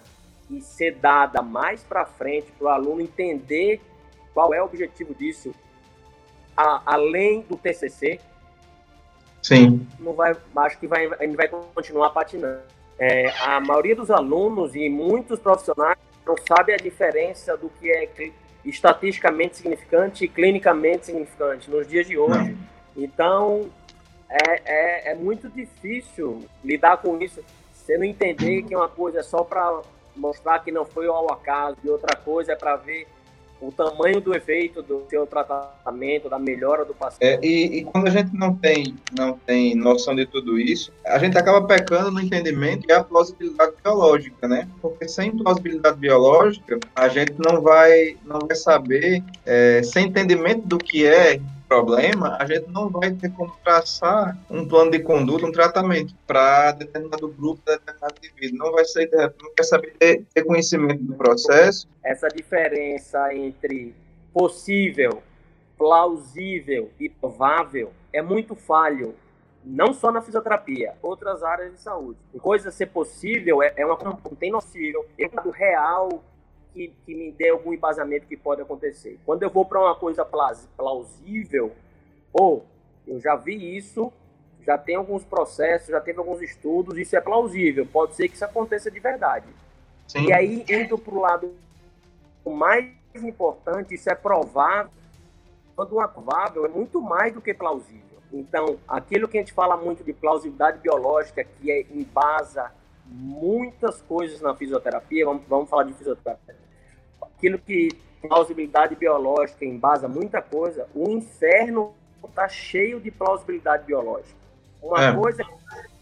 e 0.50 0.62
ser 0.62 0.96
dada 0.96 1.42
mais 1.42 1.82
para 1.82 2.06
frente 2.06 2.52
para 2.52 2.66
o 2.66 2.70
aluno 2.70 3.02
entender 3.02 3.82
qual 4.34 4.54
é 4.54 4.62
o 4.62 4.66
objetivo 4.66 5.14
disso, 5.14 5.54
a, 6.56 6.82
além 6.86 7.42
do 7.42 7.58
TCC, 7.58 8.20
Sim. 9.42 9.88
Não 10.00 10.14
vai, 10.14 10.36
acho 10.56 10.80
que 10.80 10.88
vai, 10.88 11.06
a 11.06 11.24
gente 11.24 11.36
vai 11.36 11.48
continuar 11.48 12.10
patinando. 12.10 12.64
É, 12.98 13.30
a 13.42 13.60
maioria 13.60 13.96
dos 13.96 14.10
alunos 14.10 14.75
e 14.75 14.90
muitos 14.90 15.40
profissionais 15.40 15.98
não 16.25 16.36
sabe 16.38 16.74
a 16.74 16.78
diferença 16.78 17.56
do 17.58 17.70
que 17.70 17.92
é 17.92 18.10
estatisticamente 18.64 19.58
significante 19.58 20.25
e 20.25 20.28
clinicamente 20.28 21.08
significante 21.08 21.70
nos 21.70 21.88
dias 21.88 22.08
de 22.08 22.18
hoje. 22.18 22.58
Então, 22.96 23.70
é, 24.30 24.62
é, 24.66 25.12
é, 25.12 25.16
muito 25.16 25.50
difícil 25.50 26.44
lidar 26.64 26.98
com 26.98 27.22
isso. 27.22 27.44
Você 27.74 27.98
não 27.98 28.06
entender 28.06 28.64
que 28.64 28.75
uma 28.75 28.88
coisa 28.88 29.20
é 29.20 29.24
só 29.24 29.44
para 29.44 29.82
mostrar 30.16 30.60
que 30.60 30.72
não 30.72 30.86
foi 30.86 31.08
ao 31.08 31.32
acaso 31.32 31.78
e 31.84 31.90
outra 31.90 32.16
coisa 32.16 32.54
é 32.54 32.56
para 32.56 32.75
ver 32.78 33.08
o 33.62 33.72
tamanho 33.72 34.20
do 34.20 34.36
efeito 34.36 34.82
do 34.82 35.04
seu 35.10 35.26
tratamento, 35.26 36.30
da 36.30 36.38
melhora 36.38 36.84
do 36.84 36.94
paciente. 36.94 37.24
É, 37.24 37.40
e, 37.46 37.80
e, 37.80 37.84
quando 37.84 38.08
a 38.08 38.12
gente 38.12 38.36
não 38.36 38.54
tem, 38.56 38.96
não 39.18 39.38
tem 39.38 39.76
noção 39.76 40.16
de 40.16 40.26
tudo 40.26 40.60
isso, 40.60 40.92
a 41.06 41.18
gente 41.18 41.38
acaba 41.38 41.66
pecando 41.66 42.12
no 42.12 42.22
entendimento 42.22 42.86
e 42.88 42.92
a 42.92 43.04
plausibilidade 43.04 43.74
biológica, 43.84 44.48
né? 44.48 44.68
Porque 44.82 45.08
sem 45.08 45.32
plausibilidade 45.32 45.98
biológica, 45.98 46.80
a 46.96 47.08
gente 47.08 47.34
não 47.40 47.62
vai, 47.62 48.18
não 48.26 48.40
vai 48.40 48.56
saber, 48.56 49.24
é, 49.46 49.82
sem 49.84 50.08
entendimento 50.08 50.68
do 50.68 50.78
que 50.78 51.06
é 51.06 51.40
problema, 51.68 52.38
a 52.40 52.46
gente 52.46 52.70
não 52.70 52.90
vai 52.90 53.12
ter 53.12 53.32
como 53.32 53.56
traçar 53.64 54.38
um 54.50 54.68
plano 54.68 54.92
de 54.92 55.00
conduta, 55.00 55.46
um 55.46 55.52
tratamento 55.52 56.14
para 56.26 56.72
determinado 56.74 57.28
grupo, 57.28 57.62
determinado 57.66 58.16
indivíduo. 58.18 58.58
Não 58.60 58.72
vai 58.72 58.86
ser, 58.86 59.10
não 59.42 59.54
quer 59.56 59.64
saber 59.64 59.94
ter, 59.98 60.26
ter 60.34 60.44
conhecimento 60.44 61.04
do 61.04 61.16
processo. 61.16 61.88
Essa 62.04 62.28
diferença 62.28 63.34
entre 63.34 63.96
possível, 64.34 65.24
plausível 65.78 66.92
e 67.00 67.10
provável 67.10 67.92
é 68.12 68.22
muito 68.22 68.56
falho 68.56 69.16
não 69.64 69.94
só 69.94 70.12
na 70.12 70.22
fisioterapia, 70.22 70.94
outras 71.02 71.42
áreas 71.42 71.74
de 71.74 71.80
saúde. 71.80 72.20
Coisa 72.40 72.70
ser 72.70 72.86
possível 72.88 73.64
é, 73.64 73.74
é 73.76 73.86
uma 73.86 73.98
coisa 73.98 74.18
não 74.24 74.36
tem 74.36 74.52
noção, 74.52 75.06
é 75.18 75.28
um 75.44 75.50
real 75.50 76.24
que, 76.75 76.94
que 77.05 77.15
me 77.15 77.32
dê 77.32 77.50
algum 77.50 77.74
embasamento 77.74 78.27
que 78.27 78.36
pode 78.36 78.62
acontecer. 78.62 79.17
Quando 79.25 79.44
eu 79.44 79.50
vou 79.50 79.65
para 79.65 79.79
uma 79.79 79.96
coisa 79.96 80.25
plausível, 80.25 81.72
ou 82.34 82.65
eu 83.08 83.20
já 83.22 83.36
vi 83.38 83.77
isso, 83.77 84.12
já 84.65 84.77
tem 84.77 84.96
alguns 84.96 85.24
processos, 85.24 85.88
já 85.88 86.01
teve 86.01 86.20
alguns 86.20 86.41
estudos, 86.41 86.98
isso 86.98 87.15
é 87.15 87.22
plausível, 87.22 87.86
pode 87.86 88.15
ser 88.15 88.27
que 88.27 88.36
isso 88.36 88.44
aconteça 88.44 88.91
de 88.91 89.00
verdade. 89.00 89.46
Sim. 90.05 90.25
E 90.25 90.34
aí, 90.34 90.65
indo 90.67 90.98
para 90.98 91.13
o 91.13 91.22
lado 91.22 91.55
mais 92.46 92.91
importante, 93.15 93.96
isso 93.96 94.10
é 94.10 94.15
provável, 94.15 94.91
quando 95.75 96.01
é 96.01 96.08
provável 96.08 96.65
é 96.65 96.70
muito 96.70 97.01
mais 97.01 97.34
do 97.34 97.41
que 97.41 97.53
plausível. 97.53 98.03
Então, 98.34 98.77
aquilo 98.86 99.27
que 99.29 99.38
a 99.38 99.41
gente 99.41 99.53
fala 99.53 99.77
muito 99.77 100.03
de 100.03 100.12
plausibilidade 100.12 100.79
biológica, 100.79 101.44
que 101.44 101.72
é 101.72 101.86
embasa 101.91 102.72
muitas 103.05 104.01
coisas 104.01 104.41
na 104.41 104.53
fisioterapia, 104.55 105.25
vamos, 105.25 105.44
vamos 105.48 105.70
falar 105.70 105.84
de 105.84 105.94
fisioterapia, 105.94 106.55
aquilo 107.46 107.60
que 107.60 107.90
plausibilidade 108.22 108.96
biológica 108.96 109.64
embasa 109.64 110.08
muita 110.08 110.42
coisa, 110.42 110.88
o 110.96 111.10
inferno 111.10 111.94
está 112.28 112.50
cheio 112.50 113.00
de 113.00 113.12
plausibilidade 113.12 113.86
biológica. 113.86 114.36
Uma 114.82 115.06
é. 115.06 115.16
coisa 115.16 115.44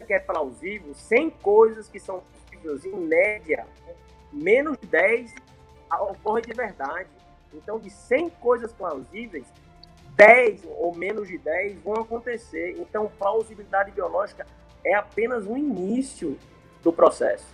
que 0.07 0.13
é 0.13 0.19
plausível, 0.19 0.93
100 0.93 1.29
coisas 1.29 1.87
que 1.87 1.99
são 1.99 2.21
possíveis, 2.21 2.85
em 2.85 2.97
média, 2.97 3.65
menos 4.31 4.77
de 4.77 4.87
10 4.87 5.35
ocorre 5.99 6.41
de 6.41 6.53
verdade. 6.53 7.09
Então, 7.53 7.77
de 7.77 7.89
100 7.89 8.29
coisas 8.31 8.71
plausíveis, 8.73 9.45
10 10.15 10.65
ou 10.77 10.95
menos 10.95 11.27
de 11.27 11.37
10 11.37 11.81
vão 11.81 11.95
acontecer. 11.95 12.75
Então, 12.79 13.11
plausibilidade 13.19 13.91
biológica 13.91 14.47
é 14.83 14.95
apenas 14.95 15.45
o 15.45 15.57
início 15.57 16.37
do 16.81 16.91
processo. 16.91 17.45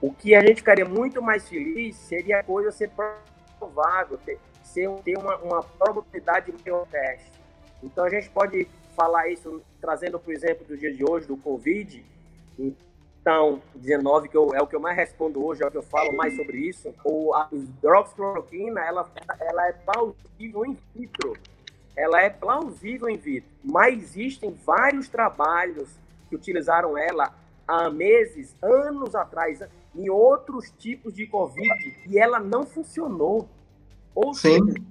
O 0.00 0.12
que 0.12 0.34
a 0.34 0.40
gente 0.40 0.56
ficaria 0.56 0.84
muito 0.84 1.22
mais 1.22 1.48
feliz 1.48 1.96
seria 1.96 2.40
a 2.40 2.42
coisa 2.42 2.70
ser 2.70 2.90
provável, 3.58 4.18
ter, 4.18 4.38
ser, 4.62 4.88
ter 5.04 5.16
uma, 5.16 5.36
uma 5.38 5.62
probabilidade 5.62 6.52
maior 6.64 6.86
teste. 6.86 7.32
Então 7.82 8.04
a 8.04 8.10
gente 8.10 8.28
pode 8.30 8.68
falar 8.94 9.28
isso 9.28 9.62
trazendo, 9.80 10.18
por 10.18 10.32
exemplo, 10.32 10.66
do 10.66 10.76
dia 10.76 10.92
de 10.92 11.04
hoje, 11.04 11.26
do 11.26 11.36
Covid. 11.36 12.04
Então, 12.58 13.60
19, 13.74 14.28
que 14.28 14.36
eu, 14.36 14.54
é 14.54 14.62
o 14.62 14.66
que 14.66 14.76
eu 14.76 14.80
mais 14.80 14.96
respondo 14.96 15.44
hoje, 15.44 15.62
é 15.62 15.66
o 15.66 15.70
que 15.70 15.76
eu 15.76 15.82
falo 15.82 16.16
mais 16.16 16.34
sobre 16.36 16.58
isso. 16.58 16.94
O, 17.04 17.34
a 17.34 17.48
hidroxicloroquina, 17.52 18.80
ela, 18.80 19.10
ela 19.40 19.68
é 19.68 19.72
plausível 19.72 20.64
em 20.64 20.78
vitro. 20.94 21.36
Ela 21.96 22.22
é 22.22 22.30
plausível 22.30 23.08
em 23.08 23.16
vitro. 23.16 23.50
Mas 23.64 24.02
existem 24.02 24.50
vários 24.64 25.08
trabalhos 25.08 25.88
que 26.28 26.36
utilizaram 26.36 26.96
ela 26.96 27.34
há 27.66 27.90
meses, 27.90 28.54
anos 28.62 29.14
atrás, 29.14 29.60
em 29.96 30.10
outros 30.10 30.70
tipos 30.78 31.14
de 31.14 31.26
Covid 31.26 31.96
e 32.06 32.18
ela 32.18 32.38
não 32.38 32.64
funcionou. 32.64 33.48
Ou 34.14 34.34
Sim. 34.34 34.64
seja, 34.64 34.82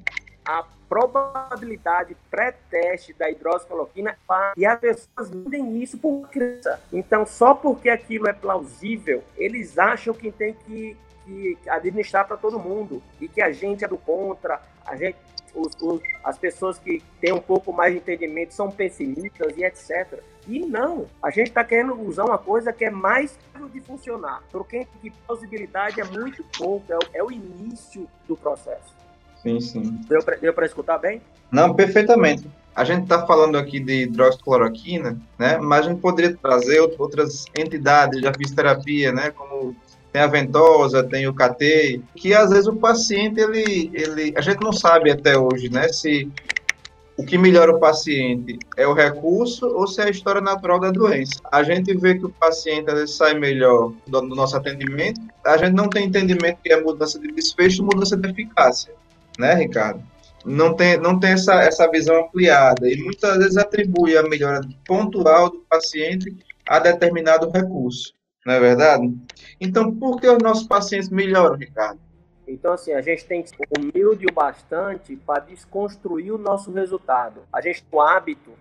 a 0.46 0.64
probabilidade 0.88 2.16
pré-teste 2.30 3.14
da 3.14 3.30
hidroxicloroquina 3.30 4.18
e 4.56 4.66
as 4.66 4.80
pessoas 4.80 5.30
vendem 5.30 5.82
isso 5.82 5.98
por 5.98 6.30
criança. 6.30 6.80
Então, 6.94 7.26
só 7.26 7.54
porque 7.54 7.90
aquilo 7.90 8.28
é 8.28 8.34
plausível, 8.34 9.24
eles 9.36 9.78
acham 9.78 10.14
que 10.14 10.32
tem 10.32 10.54
que, 10.54 10.96
que 11.26 11.58
administrar 11.68 12.28
para 12.28 12.38
todo 12.38 12.60
mundo 12.60 13.02
e 13.20 13.28
que 13.28 13.42
a 13.42 13.52
gente 13.52 13.84
é 13.84 13.88
do 13.88 13.98
contra, 13.98 14.62
a 14.86 14.96
gente 14.96 15.18
os, 15.56 15.72
os, 15.82 16.02
as 16.24 16.38
pessoas 16.38 16.78
que 16.78 17.02
têm 17.20 17.32
um 17.32 17.42
pouco 17.42 17.72
mais 17.72 17.94
de 17.94 18.00
entendimento 18.00 18.54
são 18.54 18.70
pessimistas 18.70 19.58
e 19.58 19.64
etc. 19.64 20.22
E 20.48 20.60
não, 20.60 21.08
a 21.22 21.30
gente 21.30 21.48
está 21.48 21.64
querendo 21.64 22.00
usar 22.02 22.26
uma 22.26 22.38
coisa 22.38 22.72
que 22.72 22.86
é 22.86 22.90
mais 22.90 23.38
de 23.74 23.82
funcionar, 23.82 24.44
porque 24.52 24.88
que 25.02 25.10
possibilidade 25.28 26.00
é 26.00 26.04
muito 26.04 26.46
pouco, 26.58 26.86
é 26.92 26.96
o, 26.96 27.00
é 27.14 27.24
o 27.24 27.32
início 27.32 28.08
do 28.28 28.38
processo. 28.38 28.94
Sim, 29.42 29.60
sim. 29.60 30.00
Deu 30.42 30.54
para 30.54 30.66
escutar 30.66 30.98
bem? 30.98 31.22
Não, 31.52 31.74
perfeitamente. 31.74 32.50
A 32.76 32.84
gente 32.84 33.04
está 33.04 33.26
falando 33.26 33.58
aqui 33.58 33.80
de 33.80 34.04
hidroxicloroquina, 34.04 35.18
né? 35.38 35.58
Mas 35.58 35.86
a 35.86 35.90
gente 35.90 36.02
poderia 36.02 36.36
trazer 36.36 36.80
outras 36.98 37.46
entidades 37.58 38.22
da 38.22 38.34
fisioterapia, 38.34 39.14
né? 39.14 39.32
Como 39.32 39.76
tem 40.16 40.22
a 40.22 40.28
ventosa, 40.28 41.04
tem 41.04 41.28
o 41.28 41.34
CAT, 41.34 42.02
que 42.16 42.34
às 42.34 42.50
vezes 42.50 42.68
o 42.68 42.76
paciente, 42.78 43.38
ele, 43.40 43.92
ele, 43.94 44.34
a 44.38 44.40
gente 44.40 44.64
não 44.64 44.72
sabe 44.72 45.12
até 45.12 45.38
hoje, 45.38 45.70
né, 45.70 45.90
se 45.90 46.32
o 47.18 47.26
que 47.26 47.38
melhora 47.38 47.72
o 47.72 47.80
paciente 47.80 48.60
é 48.76 48.86
o 48.86 48.94
recurso 48.94 49.68
ou 49.68 49.88
se 49.88 50.02
é 50.02 50.06
a 50.06 50.10
história 50.10 50.42
natural 50.42 50.80
da 50.80 50.92
doença. 50.92 51.40
A 51.52 51.64
gente 51.64 51.96
vê 51.96 52.16
que 52.16 52.26
o 52.26 52.30
paciente 52.30 52.90
às 52.90 52.96
vezes 53.00 53.16
sai 53.16 53.34
melhor 53.34 53.94
do, 54.08 54.22
do 54.22 54.36
nosso 54.36 54.58
atendimento, 54.58 55.22
a 55.46 55.58
gente 55.58 55.74
não 55.74 55.90
tem 55.90 56.08
entendimento 56.08 56.60
que 56.64 56.74
é 56.74 56.82
mudança 56.82 57.20
de 57.20 57.32
desfecho, 57.32 57.84
mudança 57.84 58.18
de 58.18 58.30
eficácia, 58.30 58.94
né, 59.40 59.56
Ricardo? 59.56 60.04
Não 60.46 60.76
tem, 60.76 60.98
não 60.98 61.20
tem 61.20 61.32
essa, 61.32 61.56
essa 61.62 61.90
visão 61.90 62.26
ampliada 62.26 62.88
e 62.88 63.02
muitas 63.02 63.38
vezes 63.38 63.58
atribui 63.58 64.18
a 64.18 64.24
melhora 64.24 64.62
pontual 64.86 65.50
do 65.50 65.66
paciente 65.70 66.36
a 66.68 66.80
determinado 66.80 67.50
recurso 67.50 68.14
não 68.46 68.54
é 68.54 68.60
verdade? 68.60 69.12
Então, 69.60 69.94
por 69.96 70.22
que 70.22 70.30
os 70.30 70.38
nossos 70.38 70.68
pacientes 70.68 71.10
melhoram, 71.10 71.58
Ricardo? 71.58 72.00
Então, 72.48 72.74
assim, 72.74 72.94
a 72.94 73.02
gente 73.02 73.26
tem 73.26 73.42
que 73.42 73.50
ser 73.50 73.68
humilde 73.78 74.26
o 74.30 74.34
bastante 74.34 75.16
para 75.16 75.44
desconstruir 75.44 76.32
o 76.32 76.38
nosso 76.38 76.72
resultado. 76.72 77.42
A 77.52 77.60
gente 77.62 77.84
tem 77.84 77.98
o 77.98 78.02
hábito 78.02 78.52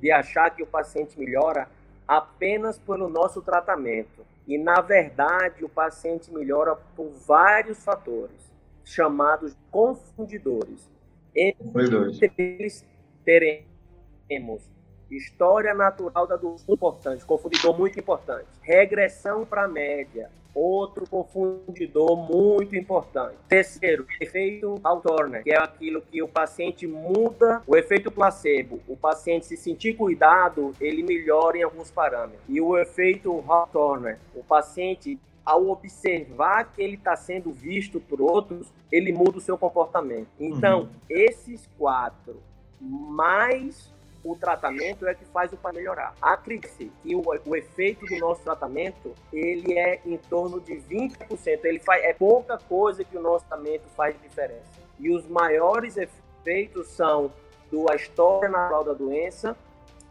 de 0.00 0.10
achar 0.10 0.50
que 0.50 0.62
o 0.62 0.66
paciente 0.66 1.18
melhora 1.18 1.68
apenas 2.06 2.78
pelo 2.78 3.08
nosso 3.08 3.42
tratamento. 3.42 4.26
E, 4.46 4.56
na 4.56 4.80
verdade, 4.80 5.64
o 5.64 5.68
paciente 5.68 6.32
melhora 6.32 6.74
por 6.96 7.10
vários 7.26 7.84
fatores, 7.84 8.50
chamados 8.84 9.54
confundidores. 9.70 10.88
Entre 11.36 12.32
eles, 12.38 12.84
teremos 13.24 14.62
História 15.10 15.72
natural 15.74 16.26
da 16.26 16.36
doença, 16.36 16.64
importante, 16.68 17.24
confundidor 17.24 17.76
muito 17.78 17.98
importante. 17.98 18.46
Regressão 18.60 19.44
para 19.44 19.64
a 19.64 19.68
média, 19.68 20.30
outro 20.54 21.08
confundidor 21.08 22.16
muito 22.16 22.76
importante. 22.76 23.36
Terceiro, 23.48 24.06
efeito 24.20 24.80
Hawthorne, 24.82 25.42
que 25.42 25.50
é 25.50 25.58
aquilo 25.58 26.02
que 26.02 26.22
o 26.22 26.28
paciente 26.28 26.86
muda 26.86 27.62
o 27.66 27.76
efeito 27.76 28.10
placebo. 28.10 28.80
O 28.88 28.96
paciente 28.96 29.46
se 29.46 29.56
sentir 29.56 29.94
cuidado, 29.94 30.72
ele 30.80 31.02
melhora 31.02 31.56
em 31.56 31.62
alguns 31.62 31.90
parâmetros. 31.90 32.42
E 32.48 32.60
o 32.60 32.76
efeito 32.76 33.42
Hawthorne, 33.48 34.16
o 34.34 34.42
paciente 34.42 35.18
ao 35.44 35.66
observar 35.68 36.72
que 36.74 36.82
ele 36.82 36.96
está 36.96 37.16
sendo 37.16 37.50
visto 37.50 37.98
por 37.98 38.20
outros, 38.20 38.70
ele 38.92 39.12
muda 39.12 39.38
o 39.38 39.40
seu 39.40 39.56
comportamento. 39.56 40.28
Então, 40.38 40.80
uhum. 40.80 40.88
esses 41.08 41.66
quatro, 41.78 42.42
mais 42.78 43.90
o 44.24 44.34
tratamento 44.34 45.06
é 45.06 45.14
que 45.14 45.24
faz 45.26 45.52
o 45.52 45.56
para 45.56 45.72
melhorar. 45.72 46.14
Acredite 46.20 46.90
que 47.02 47.14
o, 47.14 47.22
o 47.46 47.56
efeito 47.56 48.04
do 48.04 48.18
nosso 48.18 48.42
tratamento 48.42 49.14
ele 49.32 49.78
é 49.78 50.00
em 50.04 50.16
torno 50.16 50.60
de 50.60 50.74
20%. 50.74 51.64
Ele 51.64 51.78
faz, 51.78 52.04
é 52.04 52.12
pouca 52.12 52.58
coisa 52.58 53.04
que 53.04 53.16
o 53.16 53.20
nosso 53.20 53.44
tratamento 53.46 53.84
faz 53.96 54.20
diferença. 54.20 54.66
E 54.98 55.10
os 55.10 55.26
maiores 55.28 55.96
efeitos 55.96 56.88
são 56.88 57.32
da 57.70 57.94
história 57.94 58.48
natural 58.48 58.84
da 58.84 58.92
doença 58.94 59.56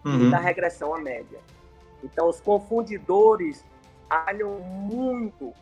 uhum. 0.06 0.28
e 0.28 0.32
da 0.32 0.38
regressão 0.38 0.94
à 0.94 1.00
média. 1.00 1.40
Então, 2.04 2.30
os 2.30 2.40
confundidores 2.40 3.66
falham 4.08 4.60
muito, 4.60 5.54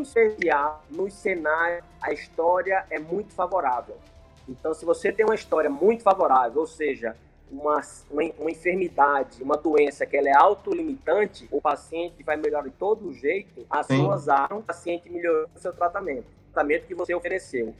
especial 0.00 0.84
nos 0.90 1.14
cenários, 1.14 1.84
a 2.00 2.12
história 2.12 2.86
é 2.90 2.98
muito 2.98 3.32
favorável. 3.32 3.96
Então, 4.48 4.74
se 4.74 4.84
você 4.84 5.10
tem 5.10 5.24
uma 5.24 5.34
história 5.34 5.70
muito 5.70 6.02
favorável, 6.02 6.60
ou 6.60 6.66
seja, 6.66 7.16
uma, 7.50 7.80
uma, 8.10 8.22
uma, 8.38 8.50
enfermidade, 8.50 9.42
uma 9.42 9.56
doença 9.56 10.04
que 10.06 10.16
ela 10.16 10.28
é 10.28 10.36
autolimitante, 10.36 11.48
o 11.50 11.60
paciente 11.60 12.22
vai 12.22 12.36
melhorar 12.36 12.62
de 12.62 12.70
todo 12.70 13.12
jeito, 13.12 13.66
as 13.68 13.86
Sim. 13.86 13.98
suas 13.98 14.28
armas, 14.28 14.60
o 14.60 14.62
paciente 14.62 15.10
melhorou 15.10 15.48
o 15.54 15.58
seu 15.58 15.72
tratamento, 15.72 16.26
o 16.26 16.52
tratamento 16.52 16.86
que 16.86 16.94
você 16.94 17.14
ofereceu. 17.14 17.74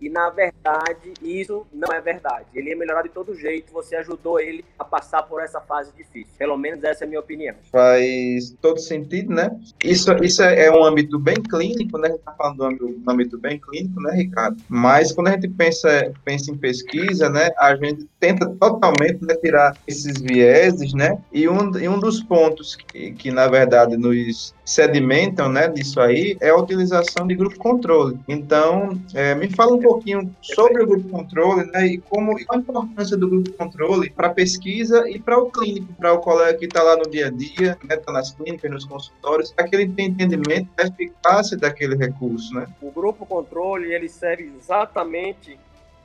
E 0.00 0.08
na 0.08 0.30
verdade, 0.30 1.14
isso 1.22 1.66
não 1.72 1.92
é 1.92 2.00
verdade. 2.00 2.46
Ele 2.54 2.70
ia 2.70 2.76
melhorar 2.76 3.02
de 3.02 3.08
todo 3.08 3.34
jeito, 3.34 3.72
você 3.72 3.96
ajudou 3.96 4.38
ele 4.40 4.64
a 4.78 4.84
passar 4.84 5.22
por 5.22 5.42
essa 5.42 5.60
fase 5.60 5.92
difícil. 5.96 6.32
Pelo 6.38 6.56
menos 6.56 6.82
essa 6.84 7.04
é 7.04 7.06
a 7.06 7.08
minha 7.08 7.20
opinião. 7.20 7.54
Faz 7.70 8.54
todo 8.60 8.78
sentido, 8.78 9.32
né? 9.32 9.50
Isso, 9.82 10.12
isso 10.22 10.42
é 10.42 10.70
um 10.70 10.84
âmbito 10.84 11.18
bem 11.18 11.36
clínico, 11.36 11.98
né? 11.98 12.08
A 12.08 12.10
gente 12.12 12.20
está 12.20 12.32
falando 12.32 12.56
do 12.56 12.64
âmbito, 12.64 12.86
do 12.86 13.10
âmbito 13.10 13.38
bem 13.38 13.58
clínico, 13.58 14.00
né, 14.00 14.14
Ricardo? 14.14 14.56
Mas 14.68 15.12
quando 15.12 15.28
a 15.28 15.32
gente 15.32 15.48
pensa, 15.48 16.12
pensa 16.24 16.50
em 16.50 16.56
pesquisa, 16.56 17.28
né, 17.28 17.50
a 17.58 17.74
gente 17.76 18.08
tenta 18.20 18.46
totalmente 18.46 19.24
né, 19.24 19.34
tirar 19.36 19.76
esses 19.86 20.20
vieses, 20.20 20.92
né? 20.94 21.18
E 21.32 21.48
um, 21.48 21.76
e 21.78 21.88
um 21.88 21.98
dos 21.98 22.22
pontos 22.22 22.76
que, 22.76 23.12
que, 23.12 23.30
na 23.30 23.48
verdade, 23.48 23.96
nos 23.96 24.54
sedimentam, 24.64 25.48
né, 25.48 25.68
disso 25.68 26.00
aí, 26.00 26.36
é 26.40 26.50
a 26.50 26.56
utilização 26.56 27.26
de 27.26 27.34
grupo 27.34 27.58
controle. 27.58 28.18
Então, 28.28 29.00
é, 29.14 29.34
me 29.34 29.48
fala 29.48 29.74
um 29.74 29.80
pouquinho 29.86 30.34
sobre 30.40 30.82
o 30.82 30.86
grupo 30.86 31.08
controle, 31.08 31.70
né, 31.70 31.86
e 31.86 31.98
como 31.98 32.36
a 32.50 32.56
importância 32.56 33.16
do 33.16 33.28
grupo 33.28 33.52
controle 33.52 34.10
para 34.10 34.28
a 34.28 34.34
pesquisa 34.34 35.08
e 35.08 35.18
para 35.18 35.38
o 35.38 35.50
clínico, 35.50 35.92
para 35.94 36.12
o 36.12 36.18
colega 36.18 36.58
que 36.58 36.64
está 36.64 36.82
lá 36.82 36.96
no 36.96 37.08
dia 37.08 37.28
a 37.28 37.30
dia, 37.30 37.78
né, 37.84 37.94
está 37.94 38.12
nas 38.12 38.32
clínicas, 38.32 38.70
nos 38.70 38.84
consultórios, 38.84 39.52
para 39.52 39.66
que 39.68 39.76
ele 39.76 39.88
tenha 39.92 40.08
entendimento 40.08 40.68
da 40.76 40.84
eficácia 40.84 41.56
daquele 41.56 41.94
recurso, 41.94 42.54
né? 42.54 42.66
O 42.82 42.90
grupo 42.90 43.24
controle, 43.24 43.92
ele 43.92 44.08
serve 44.08 44.52
exatamente 44.56 45.58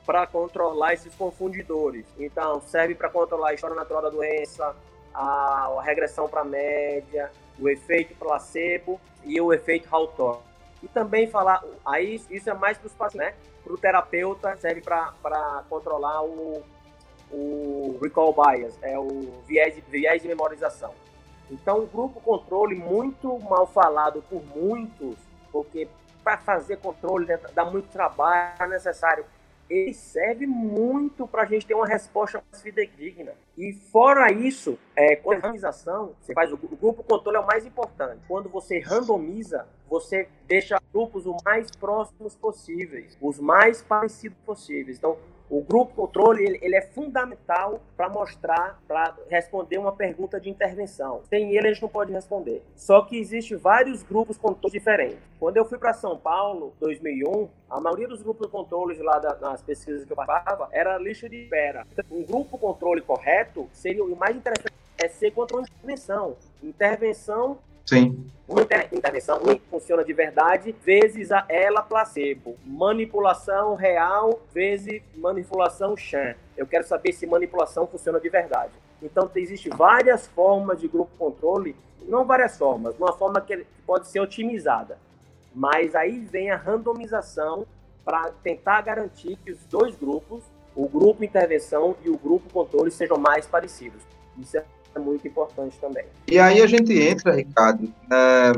para 0.06 0.26
controlar 0.26 0.94
esses 0.94 1.14
confundidores. 1.14 2.04
Então, 2.18 2.60
serve 2.60 2.94
para 2.94 3.08
controlar 3.08 3.50
a 3.50 3.54
história 3.54 3.76
natural 3.76 4.02
da 4.02 4.10
doença, 4.10 4.74
a, 5.14 5.72
a 5.78 5.82
regressão 5.82 6.28
para 6.28 6.40
a 6.40 6.44
média, 6.44 7.30
o 7.58 7.68
efeito 7.68 8.14
placebo 8.14 9.00
e 9.24 9.40
o 9.40 9.52
efeito 9.52 9.88
Hawthorne. 9.90 10.51
E 10.82 10.88
também 10.88 11.26
falar, 11.26 11.62
aí 11.84 12.20
isso 12.30 12.50
é 12.50 12.54
mais 12.54 12.76
para 12.78 12.86
os 12.86 12.92
pacientes, 12.92 13.28
né? 13.28 13.34
Para 13.62 13.72
o 13.72 13.78
terapeuta, 13.78 14.56
serve 14.56 14.80
para 14.80 15.64
controlar 15.68 16.24
o, 16.24 16.62
o 17.30 17.98
recall 18.02 18.34
bias, 18.34 18.76
é 18.82 18.98
o 18.98 19.42
viés, 19.46 19.80
viés 19.88 20.22
de 20.22 20.28
memorização. 20.28 20.92
Então, 21.50 21.80
o 21.80 21.86
grupo 21.86 22.20
controle, 22.20 22.74
muito 22.74 23.38
mal 23.40 23.66
falado 23.66 24.22
por 24.28 24.42
muitos, 24.56 25.16
porque 25.52 25.88
para 26.24 26.38
fazer 26.38 26.78
controle 26.78 27.26
né, 27.26 27.38
dá 27.54 27.64
muito 27.64 27.88
trabalho, 27.88 28.54
é 28.58 28.66
necessário 28.66 29.24
ele 29.68 29.94
serve 29.94 30.46
muito 30.46 31.26
para 31.26 31.42
a 31.42 31.46
gente 31.46 31.66
ter 31.66 31.74
uma 31.74 31.86
resposta 31.86 32.42
mais 32.50 32.62
fidedigna. 32.62 33.32
E 33.56 33.72
fora 33.72 34.30
isso, 34.32 34.78
é, 34.94 35.16
com 35.16 35.32
a 35.32 35.36
randomização, 35.36 36.14
você 36.20 36.32
faz 36.32 36.52
o, 36.52 36.54
o, 36.54 36.76
grupo 36.76 37.02
controle 37.02 37.36
é 37.36 37.40
o 37.40 37.46
mais 37.46 37.64
importante. 37.66 38.20
Quando 38.28 38.48
você 38.48 38.78
randomiza, 38.78 39.66
você 39.88 40.28
deixa 40.46 40.80
grupos 40.92 41.26
o 41.26 41.36
mais 41.44 41.70
próximos 41.70 42.34
possíveis, 42.34 43.16
os 43.20 43.38
mais 43.38 43.82
parecidos 43.82 44.38
possíveis. 44.44 44.98
Então, 44.98 45.16
o 45.50 45.62
grupo 45.62 45.94
controle 45.94 46.44
ele, 46.44 46.58
ele 46.62 46.76
é 46.76 46.82
fundamental 46.82 47.80
para 47.96 48.08
mostrar, 48.08 48.80
para 48.88 49.14
responder 49.28 49.78
uma 49.78 49.92
pergunta 49.92 50.40
de 50.40 50.48
intervenção. 50.48 51.22
Sem 51.28 51.54
ele 51.54 51.68
a 51.68 51.72
gente 51.72 51.82
não 51.82 51.88
pode 51.88 52.12
responder. 52.12 52.62
Só 52.74 53.02
que 53.02 53.18
existe 53.18 53.54
vários 53.54 54.02
grupos 54.02 54.36
controle 54.36 54.72
diferentes. 54.72 55.18
Quando 55.38 55.56
eu 55.56 55.64
fui 55.64 55.78
para 55.78 55.92
São 55.92 56.16
Paulo, 56.16 56.72
2001, 56.80 57.48
a 57.68 57.80
maioria 57.80 58.08
dos 58.08 58.22
grupos 58.22 58.46
de 58.46 58.52
controles 58.52 58.98
lá 58.98 59.18
da, 59.18 59.36
nas 59.36 59.62
pesquisas 59.62 60.04
que 60.04 60.12
eu 60.12 60.16
participava 60.16 60.68
era 60.72 60.98
lista 60.98 61.28
de 61.28 61.42
espera. 61.42 61.86
Um 62.10 62.22
grupo 62.22 62.56
controle 62.58 63.00
correto 63.00 63.68
seria 63.72 64.04
o 64.04 64.16
mais 64.16 64.36
interessante 64.36 64.72
é 65.02 65.08
ser 65.08 65.32
controle 65.32 65.64
de 65.64 65.72
intervenção. 65.72 66.36
Intervenção 66.62 67.58
Sim. 67.86 68.26
Uma 68.46 68.62
intervenção 68.62 69.38
que 69.40 69.62
funciona 69.70 70.04
de 70.04 70.12
verdade, 70.12 70.74
vezes 70.84 71.32
a 71.32 71.44
ela 71.48 71.82
placebo. 71.82 72.56
Manipulação 72.64 73.74
real, 73.74 74.42
vezes 74.52 75.00
manipulação 75.16 75.96
chã. 75.96 76.34
Eu 76.56 76.66
quero 76.66 76.84
saber 76.84 77.12
se 77.12 77.26
manipulação 77.26 77.86
funciona 77.86 78.20
de 78.20 78.28
verdade. 78.28 78.72
Então, 79.02 79.30
existem 79.34 79.72
várias 79.74 80.26
formas 80.26 80.78
de 80.80 80.86
grupo 80.86 81.10
controle, 81.18 81.74
não 82.06 82.24
várias 82.24 82.58
formas, 82.58 82.94
uma 82.98 83.12
forma 83.12 83.40
que 83.40 83.66
pode 83.86 84.06
ser 84.08 84.20
otimizada. 84.20 84.98
Mas 85.54 85.94
aí 85.94 86.18
vem 86.20 86.50
a 86.50 86.56
randomização 86.56 87.66
para 88.04 88.30
tentar 88.42 88.80
garantir 88.82 89.36
que 89.36 89.50
os 89.52 89.64
dois 89.64 89.96
grupos, 89.96 90.42
o 90.74 90.88
grupo 90.88 91.24
intervenção 91.24 91.96
e 92.04 92.10
o 92.10 92.18
grupo 92.18 92.52
controle, 92.52 92.90
sejam 92.90 93.16
mais 93.16 93.46
parecidos. 93.46 94.02
Isso 94.38 94.56
é 94.56 94.64
é 94.94 94.98
muito 94.98 95.26
importante 95.26 95.76
também. 95.80 96.04
E 96.28 96.38
aí 96.38 96.60
a 96.60 96.66
gente 96.66 96.92
entra, 96.92 97.34
Ricardo, 97.34 97.92
é, 98.10 98.52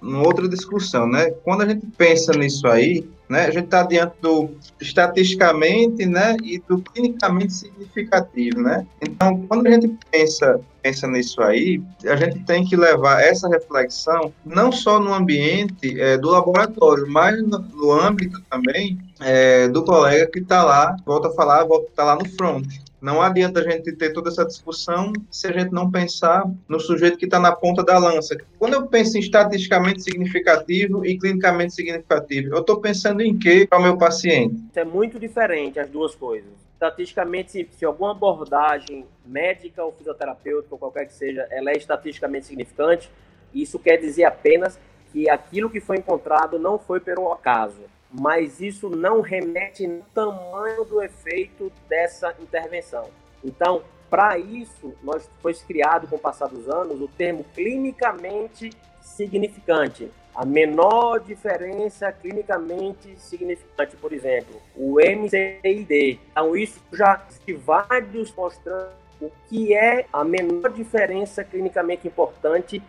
numa 0.00 0.26
outra 0.26 0.48
discussão, 0.48 1.06
né? 1.06 1.30
Quando 1.44 1.62
a 1.62 1.66
gente 1.66 1.86
pensa 1.96 2.32
nisso 2.32 2.66
aí, 2.66 3.08
né, 3.28 3.46
a 3.46 3.50
gente 3.50 3.66
está 3.66 3.84
diante 3.84 4.14
do 4.20 4.50
estatisticamente, 4.80 6.04
né, 6.04 6.36
e 6.42 6.58
do 6.58 6.80
clinicamente 6.80 7.52
significativo, 7.52 8.60
né? 8.60 8.84
Então, 9.00 9.46
quando 9.46 9.66
a 9.68 9.70
gente 9.70 9.96
pensa 10.10 10.60
pensa 10.82 11.06
nisso 11.06 11.42
aí, 11.42 11.82
a 12.06 12.16
gente 12.16 12.40
tem 12.44 12.64
que 12.64 12.74
levar 12.74 13.22
essa 13.22 13.46
reflexão 13.48 14.32
não 14.44 14.72
só 14.72 14.98
no 14.98 15.12
ambiente 15.12 16.00
é, 16.00 16.16
do 16.16 16.30
laboratório, 16.30 17.06
mas 17.06 17.36
no, 17.42 17.58
no 17.58 17.92
âmbito 17.92 18.40
também 18.50 18.98
é, 19.20 19.68
do 19.68 19.84
colega 19.84 20.26
que 20.30 20.38
está 20.38 20.64
lá, 20.64 20.96
volta 21.04 21.28
a 21.28 21.32
falar, 21.32 21.64
volta 21.64 21.90
tá 21.94 22.02
lá 22.02 22.16
no 22.16 22.26
front. 22.30 22.66
Não 23.00 23.22
adianta 23.22 23.60
a 23.60 23.62
gente 23.62 23.92
ter 23.92 24.12
toda 24.12 24.28
essa 24.28 24.44
discussão 24.44 25.12
se 25.30 25.46
a 25.46 25.52
gente 25.52 25.72
não 25.72 25.90
pensar 25.90 26.44
no 26.68 26.78
sujeito 26.78 27.16
que 27.16 27.24
está 27.24 27.40
na 27.40 27.50
ponta 27.50 27.82
da 27.82 27.98
lança. 27.98 28.36
Quando 28.58 28.74
eu 28.74 28.86
penso 28.86 29.16
em 29.16 29.20
estatisticamente 29.20 30.02
significativo 30.02 31.04
e 31.06 31.18
clinicamente 31.18 31.72
significativo, 31.72 32.54
eu 32.54 32.60
estou 32.60 32.78
pensando 32.80 33.22
em 33.22 33.38
quê 33.38 33.66
para 33.68 33.78
o 33.78 33.82
meu 33.82 33.96
paciente? 33.96 34.62
É 34.74 34.84
muito 34.84 35.18
diferente 35.18 35.80
as 35.80 35.88
duas 35.88 36.14
coisas. 36.14 36.50
Estatisticamente, 36.74 37.52
se, 37.52 37.68
se 37.72 37.84
alguma 37.84 38.10
abordagem 38.10 39.06
médica 39.24 39.82
ou 39.82 39.92
fisioterapêutica 39.92 40.74
ou 40.74 40.78
qualquer 40.78 41.06
que 41.06 41.14
seja, 41.14 41.46
ela 41.50 41.70
é 41.70 41.76
estatisticamente 41.76 42.46
significante, 42.46 43.10
isso 43.54 43.78
quer 43.78 43.96
dizer 43.96 44.24
apenas 44.24 44.78
que 45.10 45.28
aquilo 45.28 45.70
que 45.70 45.80
foi 45.80 45.96
encontrado 45.96 46.58
não 46.58 46.78
foi 46.78 47.00
pelo 47.00 47.32
acaso 47.32 47.80
mas 48.12 48.60
isso 48.60 48.88
não 48.88 49.20
remete 49.20 49.86
no 49.86 50.02
tamanho 50.14 50.84
do 50.84 51.02
efeito 51.02 51.70
dessa 51.88 52.34
intervenção. 52.40 53.08
Então, 53.44 53.82
para 54.08 54.36
isso, 54.38 54.92
nós 55.02 55.28
foi 55.40 55.54
criado 55.54 56.08
com 56.08 56.16
o 56.16 56.18
passar 56.18 56.48
dos 56.48 56.68
anos 56.68 57.00
o 57.00 57.08
termo 57.08 57.44
clinicamente 57.54 58.70
significante. 59.00 60.10
A 60.34 60.44
menor 60.44 61.20
diferença 61.20 62.10
clinicamente 62.12 63.14
significante, 63.18 63.96
por 63.96 64.12
exemplo, 64.12 64.60
o 64.76 64.96
MCID. 65.00 66.18
Então, 66.30 66.56
isso 66.56 66.80
já 66.92 67.24
se 67.28 67.52
vários 67.54 68.32
mostrando 68.34 68.90
o 69.20 69.30
que 69.48 69.74
é 69.74 70.06
a 70.12 70.24
menor 70.24 70.70
diferença 70.70 71.44
clinicamente 71.44 72.08
importante 72.08 72.82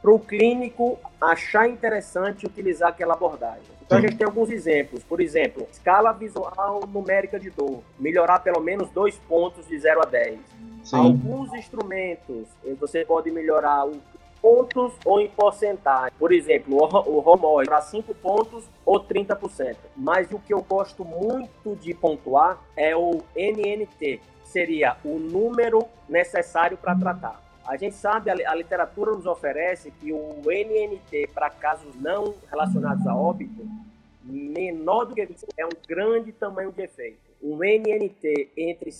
para 0.00 0.10
o 0.10 0.18
clínico 0.18 0.98
achar 1.20 1.68
interessante 1.68 2.46
utilizar 2.46 2.88
aquela 2.88 3.14
abordagem. 3.14 3.62
Então 3.84 3.98
a 3.98 4.00
gente 4.00 4.16
tem 4.16 4.26
alguns 4.26 4.50
exemplos. 4.50 5.02
Por 5.04 5.20
exemplo, 5.20 5.66
escala 5.70 6.12
visual 6.12 6.80
numérica 6.88 7.38
de 7.38 7.50
dor, 7.50 7.82
melhorar 7.98 8.38
pelo 8.40 8.60
menos 8.60 8.88
dois 8.90 9.16
pontos 9.28 9.66
de 9.66 9.78
0 9.78 10.02
a 10.02 10.06
10. 10.06 10.38
Sim. 10.84 10.96
Alguns 10.96 11.52
instrumentos 11.52 12.46
você 12.78 13.04
pode 13.04 13.30
melhorar 13.30 13.86
o 13.86 14.00
pontos 14.40 14.92
ou 15.04 15.20
em 15.20 15.28
porcentagem. 15.28 16.12
Por 16.18 16.32
exemplo, 16.32 16.76
o 16.76 17.20
Romoi 17.20 17.66
para 17.66 17.80
5 17.80 18.14
pontos 18.14 18.64
ou 18.84 18.98
30%. 18.98 19.76
Mas 19.96 20.30
o 20.32 20.38
que 20.38 20.52
eu 20.52 20.62
gosto 20.62 21.04
muito 21.04 21.76
de 21.76 21.94
pontuar 21.94 22.58
é 22.76 22.96
o 22.96 23.20
NNT, 23.36 24.20
seria 24.44 24.96
o 25.04 25.18
número 25.18 25.86
necessário 26.08 26.76
para 26.76 26.94
tratar. 26.94 27.49
A 27.66 27.76
gente 27.76 27.94
sabe, 27.94 28.30
a, 28.30 28.34
a 28.50 28.54
literatura 28.54 29.12
nos 29.12 29.26
oferece 29.26 29.90
que 29.90 30.12
o 30.12 30.42
NNT 30.44 31.28
para 31.34 31.50
casos 31.50 31.94
não 31.94 32.34
relacionados 32.50 33.06
a 33.06 33.14
óbito, 33.14 33.68
menor 34.24 35.06
do 35.06 35.14
que 35.14 35.24
25 35.24 35.52
é 35.56 35.66
um 35.66 35.70
grande 35.88 36.32
tamanho 36.32 36.72
de 36.72 36.82
efeito. 36.82 37.18
Um 37.42 37.56
NNT 37.56 38.50
entre 38.56 38.90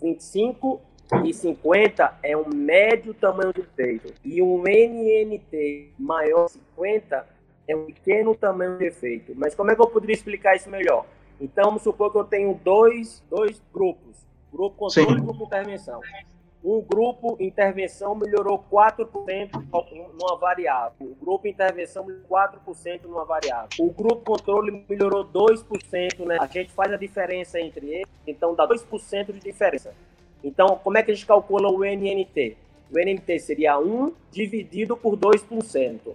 25 0.00 0.80
e 1.24 1.34
50 1.34 2.18
é 2.22 2.36
um 2.36 2.48
médio 2.48 3.12
tamanho 3.14 3.52
de 3.52 3.60
efeito. 3.60 4.14
E 4.24 4.42
um 4.42 4.62
NNT 4.62 5.92
maior 5.98 6.46
de 6.46 6.52
50 6.52 7.26
é 7.68 7.76
um 7.76 7.86
pequeno 7.86 8.34
tamanho 8.34 8.78
de 8.78 8.86
efeito. 8.86 9.32
Mas 9.36 9.54
como 9.54 9.70
é 9.70 9.74
que 9.74 9.80
eu 9.80 9.86
poderia 9.86 10.14
explicar 10.14 10.56
isso 10.56 10.70
melhor? 10.70 11.06
Então, 11.40 11.64
vamos 11.64 11.82
supor 11.82 12.10
que 12.12 12.18
eu 12.18 12.24
tenho 12.24 12.54
dois, 12.64 13.22
dois 13.28 13.60
grupos. 13.72 14.24
Grupo 14.52 14.76
controle 14.76 15.18
e 15.18 15.22
grupo 15.22 15.44
intervenção 15.44 16.00
um 16.64 16.80
grupo 16.80 17.36
intervenção 17.40 18.14
melhorou 18.14 18.64
4% 18.70 19.50
numa 19.92 20.36
variável. 20.36 21.08
O 21.08 21.14
grupo 21.14 21.48
intervenção 21.48 22.04
melhorou 22.04 22.26
4% 22.28 23.02
numa 23.02 23.24
variável. 23.24 23.68
O 23.80 23.90
grupo 23.90 24.24
controle 24.24 24.84
melhorou 24.88 25.24
2%, 25.24 26.24
né? 26.24 26.38
A 26.40 26.46
gente 26.46 26.72
faz 26.72 26.92
a 26.92 26.96
diferença 26.96 27.60
entre 27.60 27.86
eles, 27.88 28.08
então 28.26 28.54
dá 28.54 28.66
2% 28.66 29.32
de 29.32 29.40
diferença. 29.40 29.92
Então, 30.42 30.78
como 30.82 30.98
é 30.98 31.02
que 31.02 31.10
a 31.10 31.14
gente 31.14 31.26
calcula 31.26 31.68
o 31.68 31.84
NNT? 31.84 32.56
O 32.92 32.98
NNT 32.98 33.38
seria 33.40 33.78
1 33.78 34.12
dividido 34.30 34.96
por 34.96 35.16
2%. 35.16 36.14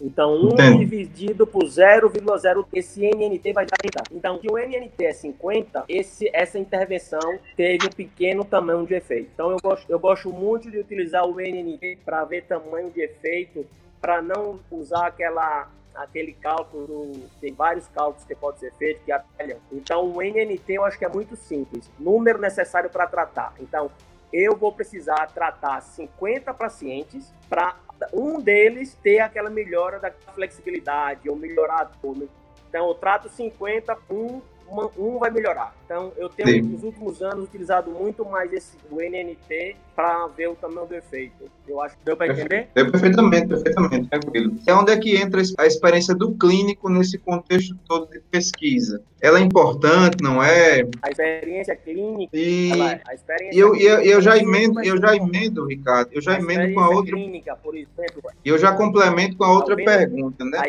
Então, 0.00 0.34
1 0.34 0.48
Entendi. 0.54 0.78
dividido 0.78 1.46
por 1.46 1.64
0,0, 1.64 2.66
esse 2.72 3.00
NNT 3.00 3.52
vai 3.52 3.66
dar 3.66 3.76
30. 3.76 4.02
Então, 4.12 4.40
se 4.40 4.48
o 4.48 4.56
NNT 4.56 5.04
é 5.04 5.12
50, 5.12 5.84
esse, 5.88 6.30
essa 6.32 6.58
intervenção 6.58 7.38
teve 7.56 7.86
um 7.86 7.90
pequeno 7.90 8.44
tamanho 8.44 8.86
de 8.86 8.94
efeito. 8.94 9.30
Então, 9.34 9.50
eu 9.50 9.58
gosto, 9.62 9.90
eu 9.90 9.98
gosto 9.98 10.32
muito 10.32 10.70
de 10.70 10.78
utilizar 10.78 11.26
o 11.26 11.38
NNT 11.38 11.98
para 12.04 12.24
ver 12.24 12.44
tamanho 12.44 12.90
de 12.90 13.02
efeito, 13.02 13.66
para 14.00 14.22
não 14.22 14.58
usar 14.70 15.08
aquela 15.08 15.68
aquele 15.92 16.32
cálculo, 16.32 17.12
tem 17.40 17.52
vários 17.52 17.86
cálculos 17.88 18.24
que 18.24 18.34
pode 18.34 18.60
ser 18.60 18.72
feito 18.74 19.04
que 19.04 19.12
atalham. 19.12 19.58
Então, 19.72 20.04
o 20.06 20.22
NNT 20.22 20.74
eu 20.74 20.84
acho 20.84 20.98
que 20.98 21.04
é 21.04 21.08
muito 21.08 21.36
simples. 21.36 21.90
Número 21.98 22.38
necessário 22.38 22.88
para 22.88 23.06
tratar. 23.06 23.52
Então, 23.60 23.90
eu 24.32 24.56
vou 24.56 24.72
precisar 24.72 25.26
tratar 25.34 25.80
50 25.80 26.54
pacientes 26.54 27.32
para 27.48 27.76
um 28.12 28.40
deles 28.40 28.96
ter 29.02 29.20
aquela 29.20 29.50
melhora 29.50 29.98
da 29.98 30.10
flexibilidade 30.34 31.28
ou 31.28 31.36
melhorar 31.36 31.80
a 31.80 31.84
dor. 31.84 32.28
Então, 32.68 32.88
eu 32.88 32.94
trato 32.94 33.28
50, 33.28 33.96
um 34.10 34.40
uma, 34.70 34.90
um 34.96 35.18
vai 35.18 35.30
melhorar. 35.30 35.74
Então, 35.90 36.12
eu 36.16 36.28
tenho 36.28 36.48
Sim. 36.48 36.62
nos 36.70 36.84
últimos 36.84 37.20
anos 37.20 37.46
utilizado 37.46 37.90
muito 37.90 38.24
mais 38.24 38.52
esse, 38.52 38.76
o 38.88 39.00
NNT 39.00 39.74
para 39.96 40.28
ver 40.28 40.48
o 40.48 40.54
tamanho 40.54 40.86
do 40.86 40.94
efeito. 40.94 41.50
Eu 41.66 41.80
acho 41.80 41.98
que 41.98 42.04
deu 42.04 42.16
para 42.16 42.28
entender? 42.28 42.68
Deu 42.72 42.90
perfeitamente, 42.92 43.48
perfeitamente, 43.48 44.08
tranquilo. 44.08 44.56
É 44.68 44.72
onde 44.72 44.92
é 44.92 44.96
que 44.96 45.16
entra 45.16 45.42
a 45.58 45.66
experiência 45.66 46.14
do 46.14 46.32
clínico 46.36 46.88
nesse 46.88 47.18
contexto 47.18 47.76
todo 47.88 48.08
de 48.08 48.20
pesquisa. 48.20 49.02
Ela 49.20 49.38
é 49.38 49.42
importante, 49.42 50.22
não 50.22 50.42
é? 50.42 50.86
A 51.02 51.10
experiência 51.10 51.76
clínica. 51.76 52.34
E 52.34 52.70
é, 52.72 53.00
a 53.06 53.14
experiência 53.14 53.60
eu, 53.60 53.76
eu, 53.76 54.00
eu 54.00 54.22
já 54.22 54.38
emendo, 54.38 54.82
eu 54.82 54.96
já 54.96 55.14
emendo, 55.14 55.66
Ricardo, 55.66 56.08
eu 56.12 56.22
já 56.22 56.38
emendo 56.38 56.72
com 56.72 56.80
a 56.80 56.88
outra. 56.88 57.14
Clínica, 57.14 57.56
por 57.56 57.76
exemplo. 57.76 58.22
E 58.44 58.48
eu 58.48 58.58
já 58.58 58.72
complemento 58.72 59.36
com 59.36 59.44
a 59.44 59.52
outra 59.52 59.76
Talvez 59.76 59.98
pergunta, 59.98 60.44
né? 60.44 60.62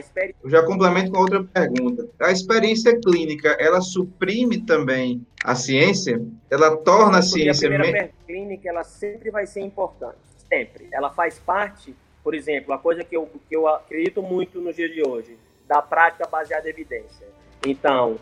Eu 0.43 0.49
já 0.49 0.63
complemento 0.63 1.11
com 1.11 1.17
a 1.17 1.21
outra 1.21 1.43
pergunta. 1.43 2.07
A 2.19 2.31
experiência 2.31 2.99
clínica, 2.99 3.55
ela 3.59 3.79
suprime 3.79 4.59
também 4.59 5.10
a 5.43 5.55
ciência? 5.55 6.21
Ela 6.49 6.77
torna 6.77 7.19
a 7.19 7.21
ciência... 7.21 7.67
a 7.67 7.71
primeira 7.71 8.03
me... 8.03 8.13
clínica, 8.25 8.69
ela 8.69 8.83
sempre 8.83 9.31
vai 9.31 9.45
ser 9.45 9.61
importante, 9.61 10.17
sempre. 10.49 10.87
Ela 10.91 11.09
faz 11.11 11.39
parte, 11.39 11.95
por 12.23 12.33
exemplo, 12.33 12.73
a 12.73 12.77
coisa 12.77 13.03
que 13.03 13.15
eu, 13.15 13.29
que 13.47 13.55
eu 13.55 13.67
acredito 13.67 14.21
muito 14.21 14.59
nos 14.61 14.75
dias 14.75 14.91
de 14.91 15.01
hoje, 15.07 15.37
da 15.67 15.81
prática 15.81 16.27
baseada 16.27 16.67
em 16.67 16.71
evidência. 16.71 17.27
Então, 17.65 18.17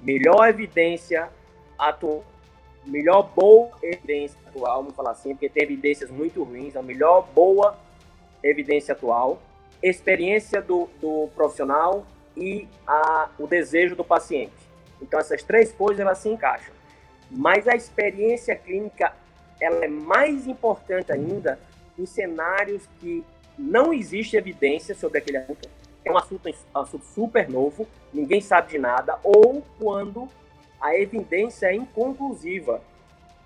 melhor 0.00 0.48
evidência 0.48 1.28
atual, 1.78 2.24
melhor 2.86 3.22
boa 3.34 3.70
evidência 3.82 4.38
atual, 4.46 4.82
vamos 4.82 4.96
falar 4.96 5.12
assim, 5.12 5.30
porque 5.30 5.48
tem 5.48 5.62
evidências 5.62 6.10
muito 6.10 6.42
ruins, 6.42 6.74
a 6.76 6.82
melhor 6.82 7.28
boa 7.34 7.78
evidência 8.42 8.92
atual, 8.92 9.40
experiência 9.82 10.60
do, 10.60 10.88
do 11.00 11.28
profissional 11.34 12.06
e 12.36 12.66
a, 12.86 13.28
o 13.38 13.46
desejo 13.46 13.94
do 13.94 14.04
paciente. 14.04 14.67
Então 15.00 15.18
essas 15.18 15.42
três 15.42 15.72
coisas 15.72 16.00
elas 16.00 16.18
se 16.18 16.28
encaixam. 16.28 16.74
Mas 17.30 17.68
a 17.68 17.74
experiência 17.74 18.54
clínica 18.56 19.12
ela 19.60 19.84
é 19.84 19.88
mais 19.88 20.46
importante 20.46 21.12
ainda 21.12 21.58
em 21.98 22.06
cenários 22.06 22.88
que 23.00 23.24
não 23.58 23.92
existe 23.92 24.36
evidência 24.36 24.94
sobre 24.94 25.18
aquele 25.18 25.38
assunto. 25.38 25.68
É 26.04 26.12
um 26.12 26.16
assunto, 26.16 26.48
um 26.48 26.78
assunto 26.78 27.04
super 27.06 27.48
novo, 27.48 27.86
ninguém 28.14 28.40
sabe 28.40 28.70
de 28.70 28.78
nada, 28.78 29.18
ou 29.22 29.62
quando 29.78 30.28
a 30.80 30.94
evidência 30.94 31.66
é 31.66 31.74
inconclusiva. 31.74 32.80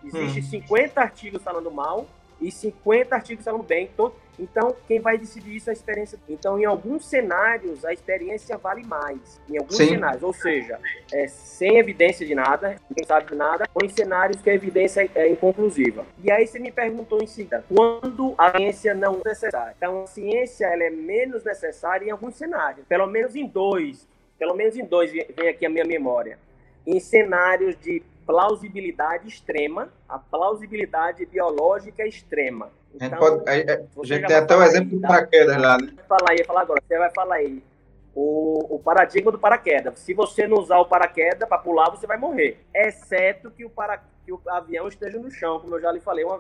Existem 0.05 0.61
hum. 0.61 0.67
50 0.67 1.01
artigos 1.01 1.43
falando 1.43 1.71
mal 1.71 2.07
e 2.41 2.53
50 2.53 3.15
artigos 3.15 3.45
falando 3.45 3.63
bem. 3.63 3.91
Então, 4.39 4.75
quem 4.89 5.01
vai 5.01 5.19
decidir 5.19 5.57
isso 5.57 5.69
é 5.69 5.73
a 5.73 5.75
experiência. 5.75 6.19
Então, 6.29 6.59
em 6.59 6.65
alguns 6.65 7.07
cenários, 7.07 7.85
a 7.85 7.93
experiência 7.93 8.57
vale 8.57 8.83
mais. 8.85 9.41
Em 9.49 9.59
alguns 9.59 9.77
Sim. 9.77 9.89
cenários, 9.89 10.23
ou 10.23 10.33
seja, 10.33 10.79
é, 11.13 11.27
sem 11.29 11.79
evidência 11.79 12.27
de 12.27 12.35
nada, 12.35 12.77
ninguém 12.89 13.05
sabe 13.07 13.31
de 13.31 13.35
nada, 13.35 13.69
ou 13.75 13.85
em 13.85 13.89
cenários 13.89 14.41
que 14.41 14.51
a 14.51 14.55
evidência 14.55 15.09
é 15.15 15.29
inconclusiva. 15.29 16.07
E 16.23 16.31
aí 16.31 16.47
você 16.47 16.59
me 16.59 16.73
perguntou 16.73 17.23
em 17.23 17.27
seguida, 17.27 17.65
quando 17.69 18.35
a 18.39 18.57
ciência 18.57 18.95
não 18.95 19.21
é 19.25 19.29
necessária? 19.29 19.75
Então, 19.77 20.05
a 20.05 20.07
ciência 20.07 20.67
ela 20.67 20.85
é 20.85 20.91
menos 20.91 21.45
necessária 21.45 22.07
em 22.07 22.11
alguns 22.11 22.35
cenários, 22.35 22.87
pelo 22.87 23.07
menos 23.07 23.37
em 23.37 23.47
dois. 23.47 24.07
Pelo 24.39 24.55
menos 24.55 24.77
em 24.77 24.85
dois 24.85 25.13
vem 25.13 25.49
aqui 25.49 25.65
a 25.65 25.71
minha 25.71 25.85
memória. 25.85 26.37
Em 26.85 26.99
cenários 26.99 27.79
de 27.79 28.03
plausibilidade 28.27 29.29
extrema, 29.29 29.89
a 30.09 30.19
plausibilidade 30.19 31.25
biológica 31.27 32.07
extrema. 32.07 32.71
Então, 32.95 33.07
a 33.07 33.11
gente, 33.11 33.19
pode, 33.19 33.49
a, 33.49 33.53
a 33.53 34.05
gente 34.05 34.27
tem 34.27 34.37
até 34.37 34.57
o 34.57 34.63
exemplo 34.63 34.99
do 34.99 35.01
paraquedas 35.01 35.57
lá, 35.57 35.79
né? 35.79 35.93
Vai 35.97 36.05
falar 36.07 36.31
aí, 36.31 36.45
falar 36.45 36.61
agora, 36.63 36.83
você 36.87 36.99
vai 36.99 37.11
falar 37.11 37.35
aí. 37.37 37.63
O, 38.15 38.75
o 38.75 38.79
paradigma 38.79 39.33
do 39.33 39.39
paraquedas. 39.39 39.99
Se 39.99 40.13
você 40.13 40.47
não 40.47 40.59
usar 40.59 40.79
o 40.79 40.85
paraquedas 40.85 41.49
para 41.49 41.57
pular, 41.59 41.91
você 41.91 42.07
vai 42.07 42.19
morrer. 42.19 42.63
Exceto 42.75 43.51
que 43.51 43.65
o, 43.65 43.71
para, 43.71 44.03
que 44.25 44.33
o 44.33 44.41
avião 44.49 44.87
esteja 44.87 45.19
no 45.19 45.31
chão, 45.31 45.61
como 45.61 45.77
eu 45.77 45.81
já 45.81 45.91
lhe 45.91 46.01
falei 46.01 46.25
uma 46.25 46.39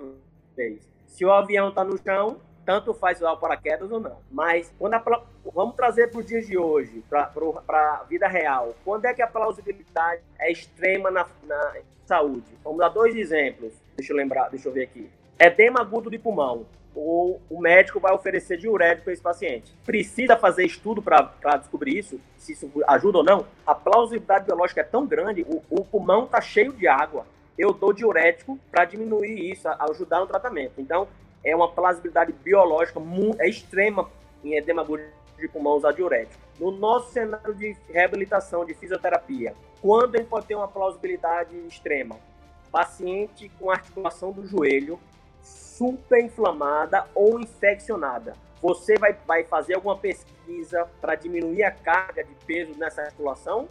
vez. 0.54 0.86
Se 1.06 1.24
o 1.24 1.32
avião 1.32 1.70
está 1.70 1.82
no 1.82 1.96
chão, 1.96 2.38
tanto 2.64 2.94
faz 2.94 3.18
usar 3.18 3.32
o 3.32 3.36
paraquedas 3.36 3.90
ou 3.90 4.00
não. 4.00 4.16
Mas 4.30 4.72
quando 4.78 4.94
a, 4.94 5.22
vamos 5.54 5.74
trazer 5.74 6.10
para 6.10 6.20
os 6.20 6.26
dias 6.26 6.46
de 6.46 6.56
hoje, 6.56 7.02
para 7.08 8.00
a 8.00 8.04
vida 8.08 8.26
real. 8.28 8.74
Quando 8.84 9.04
é 9.04 9.14
que 9.14 9.22
a 9.22 9.26
plausibilidade 9.26 10.22
é 10.38 10.50
extrema 10.50 11.10
na, 11.10 11.26
na 11.44 11.76
saúde? 12.06 12.46
Vamos 12.62 12.78
dar 12.78 12.88
dois 12.88 13.14
exemplos. 13.14 13.72
Deixa 13.96 14.12
eu 14.12 14.16
lembrar, 14.16 14.48
deixa 14.50 14.68
eu 14.68 14.72
ver 14.72 14.84
aqui. 14.84 15.10
Edema 15.38 15.80
agudo 15.80 16.10
de 16.10 16.18
pulmão. 16.18 16.66
O, 16.94 17.40
o 17.48 17.58
médico 17.58 17.98
vai 17.98 18.12
oferecer 18.12 18.58
diurético 18.58 19.04
para 19.04 19.12
esse 19.14 19.22
paciente. 19.22 19.74
Precisa 19.84 20.36
fazer 20.36 20.64
estudo 20.64 21.00
para 21.00 21.56
descobrir 21.56 21.98
isso, 21.98 22.20
se 22.36 22.52
isso 22.52 22.70
ajuda 22.86 23.18
ou 23.18 23.24
não. 23.24 23.46
A 23.66 23.74
plausibilidade 23.74 24.44
biológica 24.44 24.82
é 24.82 24.84
tão 24.84 25.06
grande, 25.06 25.42
o, 25.42 25.62
o 25.70 25.84
pulmão 25.84 26.24
está 26.24 26.40
cheio 26.40 26.72
de 26.72 26.86
água. 26.86 27.26
Eu 27.56 27.72
dou 27.72 27.92
diurético 27.92 28.58
para 28.70 28.84
diminuir 28.84 29.50
isso, 29.50 29.68
ajudar 29.68 30.20
no 30.20 30.26
tratamento. 30.26 30.74
Então, 30.78 31.08
é 31.44 31.54
uma 31.54 31.70
plausibilidade 31.70 32.32
biológica 32.32 33.00
é 33.38 33.48
extrema 33.48 34.08
em 34.44 34.56
edema 34.56 34.84
de 34.84 35.48
pulmão 35.48 35.76
usar 35.76 35.92
diurético. 35.92 36.40
No 36.58 36.70
nosso 36.70 37.12
cenário 37.12 37.54
de 37.54 37.76
reabilitação, 37.88 38.64
de 38.64 38.74
fisioterapia, 38.74 39.54
quando 39.80 40.16
gente 40.16 40.28
pode 40.28 40.46
ter 40.46 40.54
uma 40.54 40.68
plausibilidade 40.68 41.56
extrema? 41.66 42.16
Paciente 42.70 43.50
com 43.58 43.70
articulação 43.70 44.32
do 44.32 44.46
joelho 44.46 44.98
super 45.42 46.22
inflamada 46.24 47.06
ou 47.14 47.40
infeccionada. 47.40 48.34
Você 48.60 48.96
vai, 48.96 49.16
vai 49.26 49.42
fazer 49.42 49.74
alguma 49.74 49.98
pesquisa 49.98 50.88
para 51.00 51.16
diminuir 51.16 51.64
a 51.64 51.72
carga 51.72 52.22
de 52.22 52.34
peso 52.46 52.78
nessa 52.78 53.02
articulação? 53.02 53.68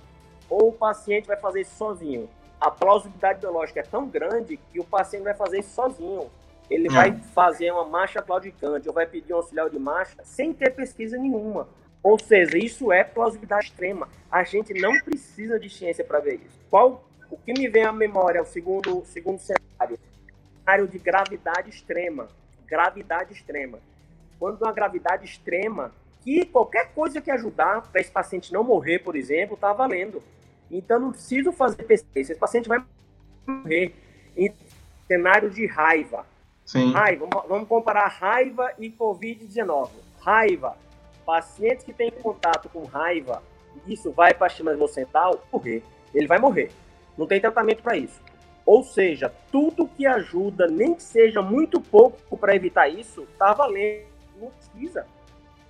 Ou 0.49 0.69
o 0.69 0.73
paciente 0.73 1.27
vai 1.27 1.37
fazer 1.37 1.61
isso 1.61 1.77
sozinho? 1.77 2.29
A 2.59 2.69
plausibilidade 2.69 3.39
biológica 3.39 3.79
é 3.79 3.83
tão 3.83 4.05
grande 4.05 4.57
que 4.57 4.79
o 4.79 4.83
paciente 4.83 5.23
vai 5.23 5.33
fazer 5.33 5.59
isso 5.59 5.73
sozinho 5.73 6.29
ele 6.71 6.87
é. 6.87 6.89
vai 6.89 7.21
fazer 7.35 7.69
uma 7.71 7.85
marcha 7.85 8.21
claudicante 8.21 8.87
ou 8.87 8.93
vai 8.93 9.05
pedir 9.05 9.33
um 9.33 9.37
auxiliar 9.37 9.69
de 9.69 9.77
marcha 9.77 10.15
sem 10.23 10.53
ter 10.53 10.71
pesquisa 10.71 11.17
nenhuma. 11.17 11.67
Ou 12.01 12.17
seja, 12.17 12.57
isso 12.57 12.91
é 12.91 13.03
plausibilidade 13.03 13.65
extrema. 13.65 14.07
A 14.31 14.43
gente 14.43 14.73
não 14.73 14.97
precisa 15.01 15.59
de 15.59 15.69
ciência 15.69 16.03
para 16.03 16.19
ver 16.19 16.35
isso. 16.35 16.57
Qual 16.69 17.03
o 17.29 17.37
que 17.37 17.51
me 17.53 17.67
vem 17.67 17.83
à 17.83 17.91
memória 17.91 18.39
é 18.39 18.41
o 18.41 18.45
segundo, 18.45 19.03
segundo 19.05 19.39
cenário? 19.39 19.99
Cenário 20.59 20.87
de 20.87 20.97
gravidade 20.97 21.69
extrema. 21.69 22.29
Gravidade 22.65 23.33
extrema. 23.33 23.79
Quando 24.39 24.61
uma 24.61 24.71
gravidade 24.71 25.25
extrema, 25.25 25.91
que 26.23 26.45
qualquer 26.45 26.93
coisa 26.93 27.19
que 27.19 27.29
ajudar 27.29 27.81
para 27.91 27.99
esse 27.99 28.09
paciente 28.09 28.53
não 28.53 28.63
morrer, 28.63 28.99
por 28.99 29.15
exemplo, 29.17 29.55
está 29.55 29.73
valendo. 29.73 30.23
Então 30.71 30.97
não 30.99 31.11
preciso 31.11 31.51
fazer 31.51 31.83
pesquisa. 31.83 32.31
Esse 32.31 32.39
paciente 32.39 32.69
vai 32.69 32.81
morrer. 33.45 33.93
Em 34.37 34.53
cenário 35.05 35.49
de 35.49 35.65
raiva. 35.67 36.25
Sim. 36.71 36.93
Raiva, 36.93 37.27
vamos 37.49 37.67
comparar 37.67 38.07
raiva 38.07 38.71
e 38.79 38.89
Covid-19. 38.89 39.89
Raiva, 40.21 40.77
pacientes 41.25 41.83
que 41.83 41.91
têm 41.91 42.09
contato 42.09 42.69
com 42.69 42.85
raiva, 42.85 43.43
isso 43.85 44.09
vai 44.13 44.33
para 44.33 44.47
a 44.47 44.47
estima 44.47 44.71
emocional, 44.71 45.43
morrer. 45.51 45.83
Ele 46.13 46.27
vai 46.27 46.39
morrer. 46.39 46.71
Não 47.17 47.27
tem 47.27 47.41
tratamento 47.41 47.83
para 47.83 47.97
isso. 47.97 48.21
Ou 48.65 48.85
seja, 48.85 49.33
tudo 49.51 49.85
que 49.85 50.05
ajuda, 50.05 50.65
nem 50.65 50.95
que 50.95 51.03
seja 51.03 51.41
muito 51.41 51.81
pouco 51.81 52.37
para 52.37 52.55
evitar 52.55 52.87
isso, 52.87 53.27
tá 53.37 53.51
valendo. 53.51 54.05
Não 54.39 54.49
precisa. 54.51 55.05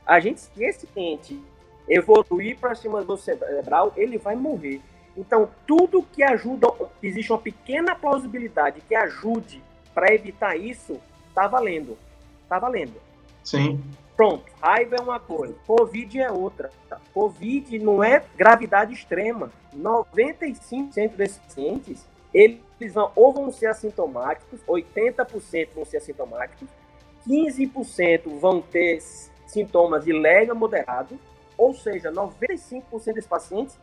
A 0.06 0.20
gente, 0.20 0.42
se 0.42 0.64
esse 0.64 0.86
cliente 0.86 1.44
evoluir 1.90 2.60
para 2.60 2.76
cima 2.76 3.04
do 3.04 3.18
cerebral, 3.18 3.92
ele 3.98 4.20
vai 4.20 4.36
morrer. 4.36 4.80
Então, 5.18 5.50
tudo 5.66 6.06
que 6.14 6.22
ajuda, 6.22 6.68
existe 7.02 7.32
uma 7.32 7.40
pequena 7.40 7.96
plausibilidade 7.96 8.82
que 8.82 8.94
ajude 8.94 9.64
para 9.93 10.13
evitar 10.13 10.56
isso, 10.56 10.99
tá 11.34 11.47
valendo. 11.47 11.97
Tá 12.47 12.60
valendo. 12.60 12.95
Sim. 13.43 13.82
Pronto, 14.15 14.45
raiva 14.62 14.97
é 14.97 15.01
uma 15.01 15.19
coisa, 15.19 15.56
Covid 15.65 16.19
é 16.19 16.32
outra. 16.32 16.69
Covid 17.13 17.80
não 17.80 18.04
é 18.04 18.23
gravidade 18.36 18.93
extrema. 18.93 19.51
95% 19.75 21.15
desses 21.15 21.38
pacientes, 21.38 22.06
eles 22.34 22.93
vão, 22.93 23.12
ou 23.15 23.34
vão 23.34 23.51
ser 23.51 23.67
assintomáticos, 23.67 24.60
80% 24.67 25.69
vão 25.73 25.86
ser 25.86 25.97
assintomáticos, 25.97 26.67
15% 27.27 28.39
vão 28.39 28.62
ter 28.62 29.01
sintomas 29.47 30.06
de 30.06 30.13
leve 30.13 30.51
a 30.51 30.56
moderado, 30.56 31.17
ou 31.58 31.73
seja, 31.73 32.12
95% 32.12 33.13
dos 33.15 33.25
pacientes 33.25 33.77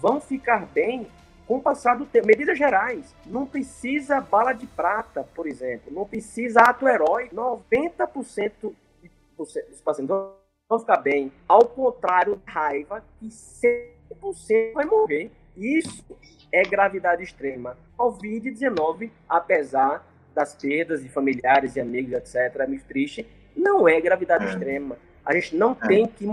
vão 0.00 0.20
ficar 0.20 0.66
bem 0.66 1.06
com 1.52 1.58
o 1.58 1.62
passar 1.62 1.98
do 1.98 2.06
tempo. 2.06 2.26
Medidas 2.26 2.56
gerais. 2.56 3.14
Não 3.26 3.44
precisa 3.44 4.22
bala 4.22 4.54
de 4.54 4.66
prata, 4.66 5.22
por 5.34 5.46
exemplo. 5.46 5.92
Não 5.92 6.06
precisa 6.06 6.62
ato 6.62 6.88
herói. 6.88 7.28
90% 7.28 8.72
dos 9.36 9.80
pacientes 9.84 10.08
vão 10.08 10.78
ficar 10.80 10.96
bem. 10.96 11.30
Ao 11.46 11.66
contrário, 11.66 12.40
raiva, 12.46 13.04
que 13.20 13.28
100% 13.28 14.72
vai 14.72 14.86
morrer. 14.86 15.30
Isso 15.54 16.16
é 16.50 16.62
gravidade 16.62 17.22
extrema. 17.22 17.76
Covid-19, 17.98 19.10
apesar 19.28 20.06
das 20.34 20.54
perdas 20.54 21.02
de 21.02 21.10
familiares 21.10 21.76
e 21.76 21.80
amigos, 21.80 22.14
etc., 22.14 22.60
é 22.60 22.66
muito 22.66 22.86
triste, 22.86 23.26
não 23.54 23.86
é 23.86 24.00
gravidade 24.00 24.46
é. 24.46 24.48
extrema. 24.48 24.96
A 25.22 25.34
gente 25.34 25.54
não 25.54 25.72
é. 25.82 25.86
tem 25.86 26.06
que 26.06 26.26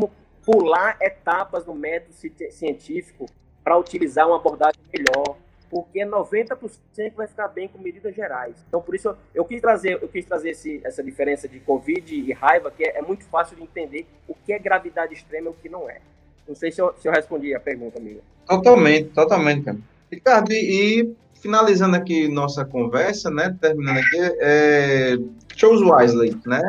pular 0.45 0.95
etapas 1.01 1.65
no 1.65 1.75
método 1.75 2.13
científico 2.13 3.25
para 3.61 3.77
utilizar 3.77 4.25
uma 4.25 4.37
abordagem 4.37 4.78
melhor, 4.93 5.37
porque 5.69 5.99
90% 5.99 7.13
vai 7.15 7.27
ficar 7.27 7.47
bem 7.47 7.67
com 7.67 7.77
medidas 7.77 8.15
gerais. 8.15 8.55
Então, 8.67 8.81
por 8.81 8.95
isso, 8.95 9.15
eu 9.33 9.45
quis 9.45 9.61
trazer, 9.61 9.99
eu 10.01 10.07
quis 10.07 10.25
trazer 10.25 10.51
esse, 10.51 10.81
essa 10.83 11.03
diferença 11.03 11.47
de 11.47 11.59
Covid 11.59 12.15
e 12.15 12.33
raiva, 12.33 12.71
que 12.71 12.83
é, 12.83 12.97
é, 12.97 13.01
muito 13.01 13.25
fácil 13.25 13.55
de 13.55 13.63
entender 13.63 14.05
o 14.27 14.33
que 14.33 14.51
é 14.51 14.59
gravidade 14.59 15.13
extrema 15.13 15.47
e 15.47 15.49
o 15.51 15.53
que 15.53 15.69
não 15.69 15.89
é. 15.89 15.99
Não 16.47 16.55
sei 16.55 16.71
se 16.71 16.81
eu, 16.81 16.93
se 16.99 17.07
eu 17.07 17.11
respondi 17.11 17.53
a 17.53 17.59
pergunta, 17.59 17.99
amigo. 17.99 18.21
Totalmente, 18.47 19.09
totalmente, 19.09 19.63
cara. 19.63 19.77
Ricardo, 20.11 20.51
e 20.51 21.15
finalizando 21.35 21.95
aqui 21.95 22.27
nossa 22.27 22.65
conversa, 22.65 23.29
né, 23.29 23.55
terminando 23.61 23.97
aqui, 23.97 24.17
é, 24.39 25.17
shows 25.55 25.81
wisely, 25.81 26.35
né, 26.45 26.61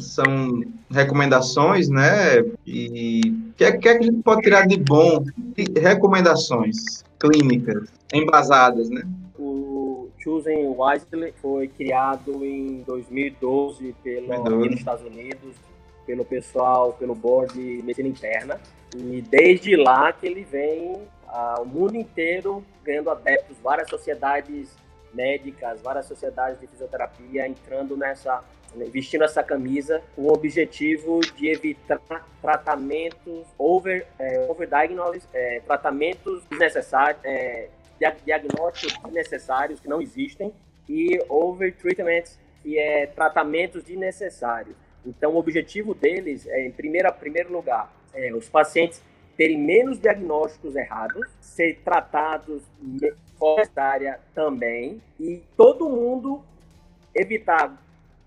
são 0.00 0.62
recomendações, 0.90 1.88
né, 1.88 2.44
e 2.66 3.20
o 3.50 3.52
que, 3.54 3.64
é, 3.64 3.72
que, 3.72 3.88
é 3.88 3.98
que 3.98 4.04
a 4.04 4.06
gente 4.06 4.22
pode 4.22 4.42
tirar 4.42 4.66
de 4.66 4.78
bom, 4.78 5.24
de 5.36 5.80
recomendações 5.80 7.04
clínicas, 7.18 7.88
embasadas, 8.12 8.88
né? 8.90 9.02
O 9.38 10.08
Choosing 10.18 10.74
Wisely 10.76 11.34
foi 11.40 11.68
criado 11.68 12.44
em 12.44 12.82
2012 12.86 13.94
pelo, 14.02 14.26
2012. 14.26 14.68
nos 14.68 14.78
Estados 14.78 15.06
Unidos, 15.06 15.56
pelo 16.06 16.24
pessoal, 16.24 16.92
pelo 16.94 17.14
board 17.14 17.54
de 17.54 17.82
medicina 17.82 18.08
interna, 18.08 18.60
e 18.96 19.22
desde 19.22 19.76
lá 19.76 20.12
que 20.12 20.26
ele 20.26 20.44
vem 20.44 21.00
o 21.60 21.64
mundo 21.64 21.96
inteiro 21.96 22.64
ganhando 22.82 23.10
adeptos, 23.10 23.56
várias 23.62 23.88
sociedades 23.88 24.68
médicas, 25.14 25.80
várias 25.82 26.06
sociedades 26.06 26.60
de 26.60 26.66
fisioterapia 26.66 27.46
entrando 27.46 27.96
nessa, 27.96 28.42
vestindo 28.92 29.24
essa 29.24 29.42
camisa 29.42 30.02
com 30.14 30.22
o 30.22 30.32
objetivo 30.32 31.20
de 31.36 31.48
evitar 31.48 32.00
tratamentos 32.40 33.46
over, 33.58 34.06
é, 34.18 34.46
é, 35.32 35.60
tratamentos 35.60 36.44
desnecessários, 36.44 37.20
é, 37.24 37.68
diagnósticos 38.24 39.02
desnecessários 39.04 39.80
que 39.80 39.88
não 39.88 40.00
existem 40.00 40.52
e 40.88 41.18
over 41.28 41.74
treatments 41.74 42.38
que 42.62 42.78
é 42.78 43.06
tratamentos 43.06 43.82
desnecessários. 43.82 44.76
Então, 45.04 45.32
o 45.32 45.36
objetivo 45.36 45.94
deles 45.94 46.46
é, 46.46 46.66
em 46.66 46.70
primeira, 46.70 47.10
primeiro 47.12 47.52
lugar, 47.52 47.92
é, 48.12 48.32
os 48.34 48.48
pacientes 48.48 49.02
terem 49.36 49.58
menos 49.58 49.98
diagnósticos 49.98 50.76
errados, 50.76 51.26
ser 51.40 51.78
tratados 51.82 52.62
área 53.74 54.20
também, 54.34 55.00
e 55.18 55.42
todo 55.56 55.88
mundo 55.88 56.42
evitar 57.14 57.74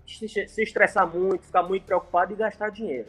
se 0.06 0.62
estressar 0.62 1.06
muito, 1.06 1.44
ficar 1.44 1.62
muito 1.62 1.84
preocupado 1.84 2.32
e 2.32 2.36
gastar 2.36 2.70
dinheiro. 2.70 3.08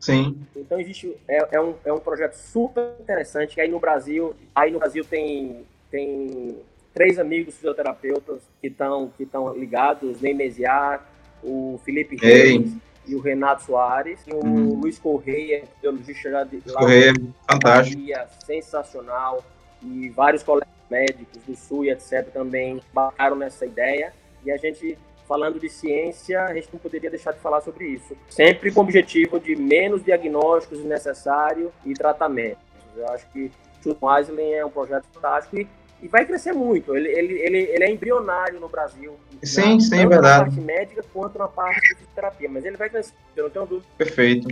Sim. 0.00 0.38
Então 0.54 0.78
existe 0.78 1.16
é, 1.26 1.56
é, 1.56 1.60
um, 1.60 1.74
é 1.84 1.92
um 1.92 1.98
projeto 1.98 2.34
super 2.34 2.94
interessante 3.00 3.54
que 3.54 3.60
aí 3.60 3.70
no 3.70 3.80
Brasil 3.80 4.34
aí 4.54 4.70
no 4.70 4.78
Brasil 4.78 5.04
tem 5.04 5.64
tem 5.90 6.58
três 6.92 7.18
amigos 7.18 7.54
fisioterapeutas 7.54 8.42
que 8.60 8.66
estão 8.66 9.10
que 9.16 9.22
estão 9.22 9.56
ligados, 9.56 10.20
Neymesiar, 10.20 11.06
o 11.42 11.80
Felipe 11.84 12.16
Reis 12.16 12.72
e 13.06 13.14
o 13.14 13.20
Renato 13.20 13.64
Soares, 13.64 14.20
e 14.26 14.32
o 14.32 14.44
hum. 14.44 14.80
Luiz 14.80 14.98
Correia, 14.98 15.64
biologista 15.80 16.30
já 16.30 16.44
de 16.44 16.62
lá, 16.66 16.80
Correia, 16.80 17.12
fantástico. 17.48 18.02
sensacional, 18.44 19.44
e 19.82 20.08
vários 20.10 20.42
colegas 20.42 20.72
médicos 20.90 21.42
do 21.46 21.54
Sul 21.54 21.84
e 21.84 21.90
etc. 21.90 22.26
também 22.32 22.80
bacaram 22.92 23.36
nessa 23.36 23.66
ideia, 23.66 24.12
e 24.44 24.50
a 24.50 24.56
gente, 24.56 24.98
falando 25.26 25.58
de 25.58 25.68
ciência, 25.68 26.42
a 26.44 26.54
gente 26.54 26.68
não 26.72 26.78
poderia 26.78 27.10
deixar 27.10 27.32
de 27.32 27.40
falar 27.40 27.60
sobre 27.60 27.86
isso. 27.86 28.16
Sempre 28.28 28.72
com 28.72 28.80
o 28.80 28.82
objetivo 28.82 29.40
de 29.40 29.56
menos 29.56 30.04
diagnósticos 30.04 30.84
necessários 30.84 31.70
e 31.84 31.94
tratamentos. 31.94 32.62
Eu 32.96 33.08
acho 33.08 33.28
que 33.30 33.50
o 33.86 34.06
Weisling 34.06 34.52
é 34.52 34.64
um 34.64 34.70
projeto 34.70 35.04
fantástico 35.12 35.58
e 35.58 35.68
e 36.04 36.08
vai 36.08 36.26
crescer 36.26 36.52
muito. 36.52 36.94
Ele, 36.94 37.08
ele, 37.08 37.34
ele, 37.40 37.58
ele 37.58 37.84
é 37.84 37.90
embrionário 37.90 38.60
no 38.60 38.68
Brasil. 38.68 39.16
Sim, 39.42 39.74
na, 39.74 39.80
sim, 39.80 40.00
é 40.00 40.06
verdade. 40.06 40.38
Na 40.38 40.44
parte 40.44 40.60
médica 40.60 41.04
quanto 41.12 41.38
na 41.38 41.48
parte 41.48 41.80
de 41.80 41.94
fisioterapia, 41.94 42.48
mas 42.50 42.64
ele 42.64 42.76
vai 42.76 42.90
crescer, 42.90 43.14
eu 43.34 43.44
não 43.44 43.50
tenho 43.50 43.66
dúvida. 43.66 43.88
Perfeito. 43.96 44.48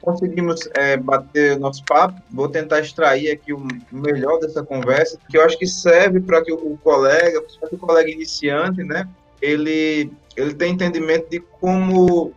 Conseguimos 0.00 0.68
é, 0.74 0.96
bater 0.96 1.58
nosso 1.58 1.84
papo. 1.84 2.20
Vou 2.30 2.48
tentar 2.48 2.80
extrair 2.80 3.30
aqui 3.30 3.52
o 3.52 3.66
melhor 3.92 4.40
dessa 4.40 4.64
conversa, 4.64 5.18
que 5.30 5.38
eu 5.38 5.44
acho 5.44 5.56
que 5.56 5.66
serve 5.66 6.20
para 6.20 6.42
que 6.42 6.52
o, 6.52 6.72
o 6.72 6.78
colega, 6.78 7.40
principalmente 7.40 7.74
o 7.74 7.86
colega 7.86 8.10
iniciante, 8.10 8.82
né, 8.82 9.08
ele, 9.40 10.10
ele 10.36 10.54
tenha 10.54 10.72
entendimento 10.72 11.30
de 11.30 11.40
como 11.40 12.32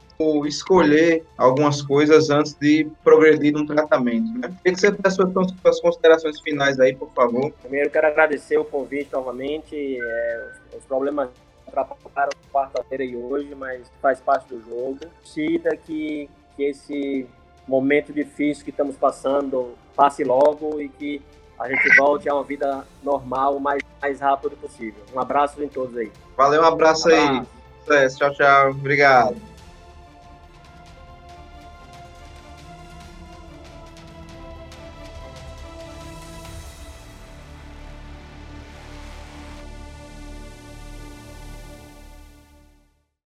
escolher 0.45 1.23
algumas 1.37 1.81
coisas 1.81 2.29
antes 2.29 2.53
de 2.53 2.87
progredir 3.03 3.53
num 3.53 3.65
tratamento. 3.65 4.37
Né? 4.37 4.53
Queria 4.63 4.75
que 4.75 4.79
você 4.79 4.91
fizesse 4.93 5.15
suas, 5.15 5.51
suas 5.61 5.79
considerações 5.79 6.41
finais 6.41 6.79
aí, 6.79 6.93
por 6.93 7.09
favor. 7.13 7.51
Primeiro, 7.61 7.89
quero 7.89 8.07
agradecer 8.07 8.57
o 8.57 8.65
convite 8.65 9.13
novamente. 9.13 9.97
É, 10.01 10.51
os 10.77 10.83
problemas 10.83 11.29
atrapalharam 11.67 12.31
quarta-feira 12.51 13.03
e 13.03 13.15
hoje, 13.15 13.55
mas 13.55 13.89
faz 14.01 14.19
parte 14.19 14.53
do 14.53 14.61
jogo. 14.61 14.99
Cita 15.23 15.75
que, 15.77 16.29
que 16.57 16.63
esse 16.63 17.25
momento 17.67 18.11
difícil 18.11 18.65
que 18.65 18.71
estamos 18.71 18.97
passando 18.97 19.73
passe 19.95 20.23
logo 20.23 20.81
e 20.81 20.89
que 20.89 21.21
a 21.59 21.67
gente 21.67 21.95
volte 21.97 22.29
a 22.29 22.33
uma 22.33 22.43
vida 22.43 22.85
normal 23.03 23.57
o 23.57 23.59
mais, 23.59 23.81
mais 24.01 24.19
rápido 24.19 24.55
possível. 24.57 25.03
Um 25.13 25.19
abraço 25.19 25.61
em 25.61 25.67
todos 25.67 25.95
aí. 25.97 26.11
Valeu, 26.37 26.61
um 26.61 26.65
abraço, 26.65 27.09
um 27.09 27.13
abraço. 27.13 27.47
aí. 27.91 28.09
Tchau, 28.15 28.33
tchau. 28.33 28.69
Obrigado. 28.71 29.48